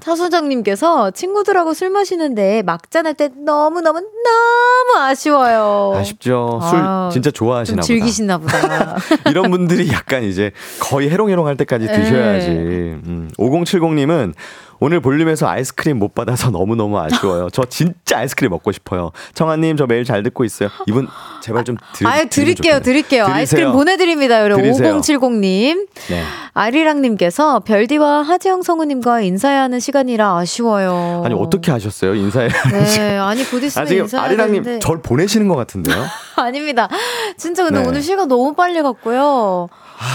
[0.00, 5.94] 타소장님께서 친구들하고 술 마시는데 막잔 할 때 너무 너무 너무 아쉬워요.
[5.96, 6.60] 아쉽죠.
[6.68, 7.86] 술 아, 진짜 좋아하시나 보다.
[7.86, 8.96] 즐기시나 보다.
[9.30, 12.48] 이런 분들이 약간 이제 거의 해롱해롱 할 때까지 드셔야지.
[12.48, 13.30] 음.
[13.38, 14.34] 5070님은
[14.78, 17.48] 오늘 볼륨에서 아이스크림 못 받아서 너무너무 아쉬워요.
[17.50, 19.12] 저 진짜 아이스크림 먹고 싶어요.
[19.34, 20.68] 청아님, 저 매일 잘 듣고 있어요.
[20.86, 21.08] 이분,
[21.42, 23.24] 제발 좀 드리, 아유, 드릴게요, 드릴게요.
[23.24, 23.26] 드리세요.
[23.34, 24.64] 아이스크림 보내드립니다, 여러분.
[24.70, 25.88] 5070님.
[26.08, 26.22] 네.
[26.52, 31.22] 아리랑님께서 별디와 하지영 성우님과 인사해야 하는 시간이라 아쉬워요.
[31.24, 32.14] 아니, 어떻게 하셨어요?
[32.14, 33.20] 인사해야 하는 네, 시간.
[33.20, 34.80] 아니, 곧 있으면 인사해야 아리랑님.
[34.80, 35.96] 절 보내시는 것 같은데요?
[36.36, 36.88] 아닙니다.
[37.36, 37.88] 진짜 근데 네.
[37.88, 39.68] 오늘 시간 너무 빨리 갔고요.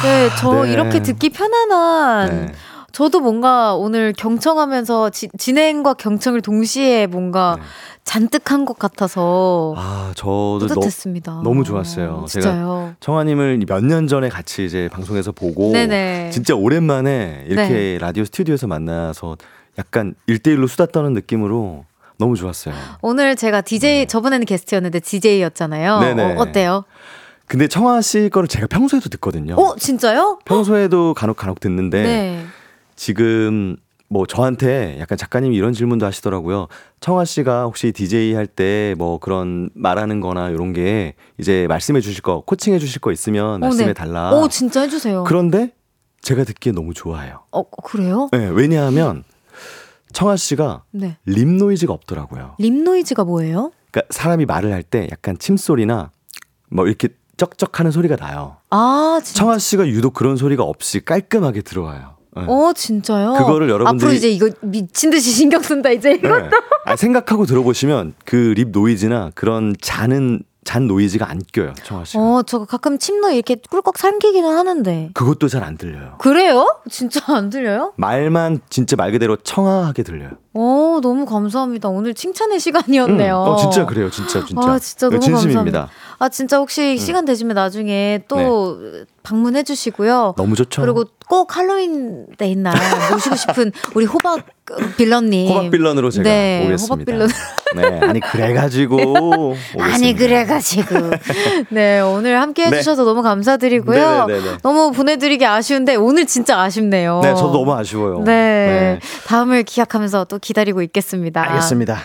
[0.04, 0.74] 네, 저 아, 네.
[0.74, 2.46] 이렇게 듣기 편안한.
[2.48, 2.54] 네.
[2.92, 7.64] 저도 뭔가 오늘 경청하면서 지, 진행과 경청을 동시에 뭔가 네.
[8.04, 11.42] 잔뜩 한 것 같아서 아 저도 뿌듯했습니다.
[11.44, 12.22] 너, 무 좋았어요.
[12.24, 16.30] 어, 제가 청아님을 몇 년 전에 같이 이제 방송에서 보고 네네.
[16.32, 17.98] 진짜 오랜만에 이렇게 네.
[18.00, 19.38] 라디오 스튜디오에서 만나서
[19.78, 21.86] 약간 일대일로 수다 떠는 느낌으로
[22.18, 22.76] 너무 좋았어요.
[23.02, 24.06] 오늘 제가 DJ 네.
[24.06, 26.00] 저번에는 게스트였는데 DJ였잖아요.
[26.00, 26.24] 네네.
[26.24, 26.84] 어, 어때요?
[27.48, 29.56] 근데 청아 씨 거를 제가 평소에도 듣거든요.
[29.56, 30.40] 어, 진짜요?
[30.46, 32.46] 평소에도 간혹 간혹 듣는데 네.
[32.96, 33.76] 지금
[34.10, 36.68] 뭐 저한테 약간 작가님이 이런 질문도 하시더라고요.
[37.00, 42.22] 청아 씨가 혹시 DJ 할 때 뭐 그런 말하는 거나 이런 게 이제 말씀해 주실
[42.22, 43.94] 거, 코칭해 주실 거 있으면 어, 말씀해 네.
[43.94, 44.32] 달라.
[44.34, 45.24] 오, 진짜 해 주세요.
[45.26, 45.72] 그런데
[46.22, 47.44] 제가 듣기에 너무 좋아요.
[47.52, 48.28] 어, 그래요?
[48.34, 49.24] 네, 왜냐하면
[50.12, 51.18] 청아 씨가 네.
[51.26, 52.56] lip noise가 없더라고요.
[52.60, 53.72] lip noise가 뭐예요?
[53.92, 56.12] 그러니까 사람이 말을 할 때 약간 침소리나
[56.70, 58.58] 뭐 이렇게 쩍쩍 하는 소리가 나요.
[58.70, 59.40] 아, 진짜?
[59.40, 62.18] 청아 씨가 유독 그런 소리가 없이 깔끔하게 들어와요.
[62.36, 62.44] 네.
[62.48, 63.34] 어 진짜요?
[63.34, 66.16] 그거를 여러분들이 앞으로 이제 이거 미친 듯이 신경 쓴다 이제 네.
[66.16, 66.38] 이것도.
[66.44, 66.50] 네.
[66.86, 72.18] 아, 생각하고 들어보시면 그 립 노이즈나 그런 잔은 잔 노이즈가 안 껴요, 청아 씨.
[72.20, 75.10] 어, 저 가끔 침노 이렇게 꿀꺽 삼키기는 하는데.
[75.16, 76.16] 그것도 잘 안 들려요.
[76.20, 76.68] 그래요?
[76.90, 77.94] 진짜 안 들려요?
[77.98, 80.30] 말만 진짜 말 그대로 청아하게 들려요.
[80.54, 81.90] 오, 너무 감사합니다.
[81.90, 83.36] 오늘 칭찬의 시간이었네요.
[83.44, 84.12] 음, 어, 진짜 그래요.
[84.12, 84.72] 진짜, 진짜.
[84.72, 85.54] 아, 진짜 너무 진심입니다.
[85.88, 85.90] 감사합니다.
[86.22, 86.98] 아, 진짜 혹시 음.
[86.98, 89.06] 시간 되시면 나중에 또 네.
[89.24, 90.36] 방문해 주시고요.
[90.38, 90.84] 너무 좋죠.
[90.84, 92.76] 그리고 꼭 할로윈 데인 날
[93.12, 94.46] 모시고 싶은 우리 호박
[94.98, 95.50] 빌런님.
[95.50, 96.94] 호박 빌런으로 제가 네, 오겠습니다.
[96.94, 97.30] 호박 빌런.
[97.76, 99.56] 네, 아니 그래가지고.
[99.82, 100.96] 아니 그래가지고.
[101.70, 102.78] 네, 오늘 함께 네.
[102.78, 103.06] 해주셔서 네.
[103.08, 104.28] 너무 감사드리고요.
[104.28, 104.42] 네네네네.
[104.42, 104.58] 네, 네.
[104.62, 107.22] 너무 보내드리기 아쉬운데 오늘 진짜 아쉽네요.
[107.24, 108.20] 네, 저도 너무 아쉬워요.
[108.20, 109.00] 네, 네.
[109.26, 111.42] 다음을 기약하면서 또 기다리고 있겠습니다.
[111.50, 111.98] 알겠습니다.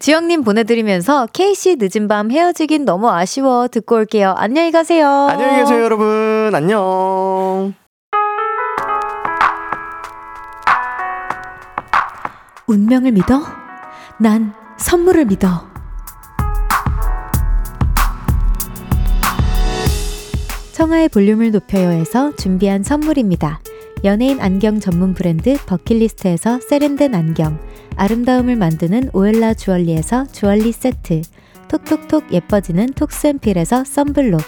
[0.00, 4.34] 지영님 보내드리면서 케이씨 늦은 밤 헤어지긴 너무 아쉬워 듣고 올게요.
[4.34, 5.06] 안녕히 가세요.
[5.06, 6.52] 안녕히 계세요, 여러분.
[6.54, 7.74] 안녕.
[12.66, 13.42] 운명을 믿어?
[14.18, 15.68] 난 선물을 믿어.
[20.72, 23.60] 청하의 볼륨을 높여요에서 준비한 선물입니다.
[24.02, 27.58] 연예인 안경 전문 브랜드 버킷리스트에서 세련된 안경,
[28.00, 31.20] 아름다움을 만드는 오엘라 주얼리에서 주얼리 세트,
[31.68, 34.40] 톡톡톡 예뻐지는 톡스앤필에서 썬블록,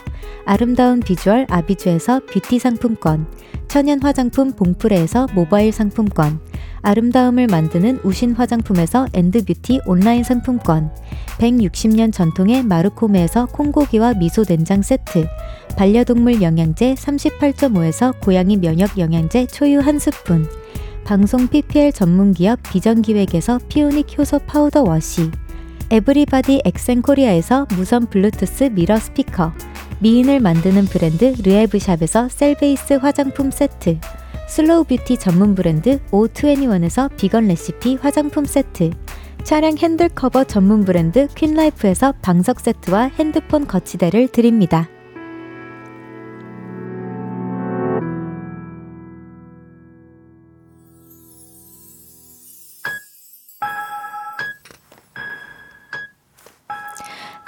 [0.47, 3.27] 아름다운 비주얼 아비주에서 뷰티 상품권,
[3.69, 6.41] 천연 화장품 봉프레에서 모바일 상품권,
[6.81, 10.91] 아름다움을 만드는 우신 화장품에서 엔드뷰티 온라인 상품권,
[11.37, 15.27] 160년 전통의 마르코메에서 콩고기와 미소 된장 세트,
[15.77, 20.49] 반려동물 영양제 38.5에서 고양이 면역 영양제 초유 한 스푼,
[21.05, 25.31] 방송 PPL 전문기업 비전기획에서 피오닉 효소 파우더 워시,
[25.91, 29.53] 에브리바디 엑센코리아에서 무선 블루투스 mirror 스피커,
[29.99, 33.99] 미인을 만드는 브랜드 르에브샵에서 셀베이스 화장품 세트,
[34.49, 38.91] slow beauty 전문 브랜드 O21에서 vegan recipe 화장품 세트,
[39.43, 44.89] 차량 핸들 커버 전문 브랜드 퀸라이프에서 방석 세트와 핸드폰 거치대를 드립니다.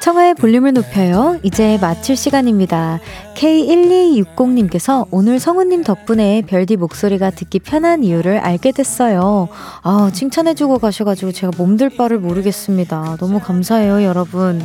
[0.05, 1.40] 청하의 볼륨을 높여요.
[1.42, 3.00] 이제 마칠 시간입니다.
[3.36, 9.48] K1260님께서 오늘 성우님 덕분에 별디 목소리가 듣기 편한 이유를 알게 됐어요.
[9.82, 13.16] 아, 칭찬해주고 가셔가지고 제가 몸둘 바를 모르겠습니다.
[13.18, 14.61] 너무 감사해요, 여러분.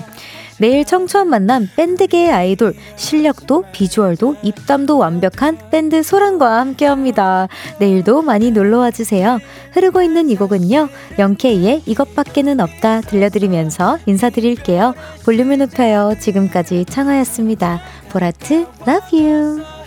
[0.59, 7.47] 매일 청초한 만남 밴드계의 아이돌 실력도 비주얼도 입담도 완벽한 밴드 소란과 함께합니다.
[7.79, 9.39] 내일도 많이 놀러와 주세요.
[9.71, 10.89] 흐르고 있는 이 곡은요.
[11.17, 14.93] 영케이의 이것밖에는 없다 들려드리면서 인사드릴게요.
[15.25, 16.13] 볼륨을 높여요.
[16.19, 17.81] 지금까지 창하였습니다.
[18.11, 19.78] 보라트 love you.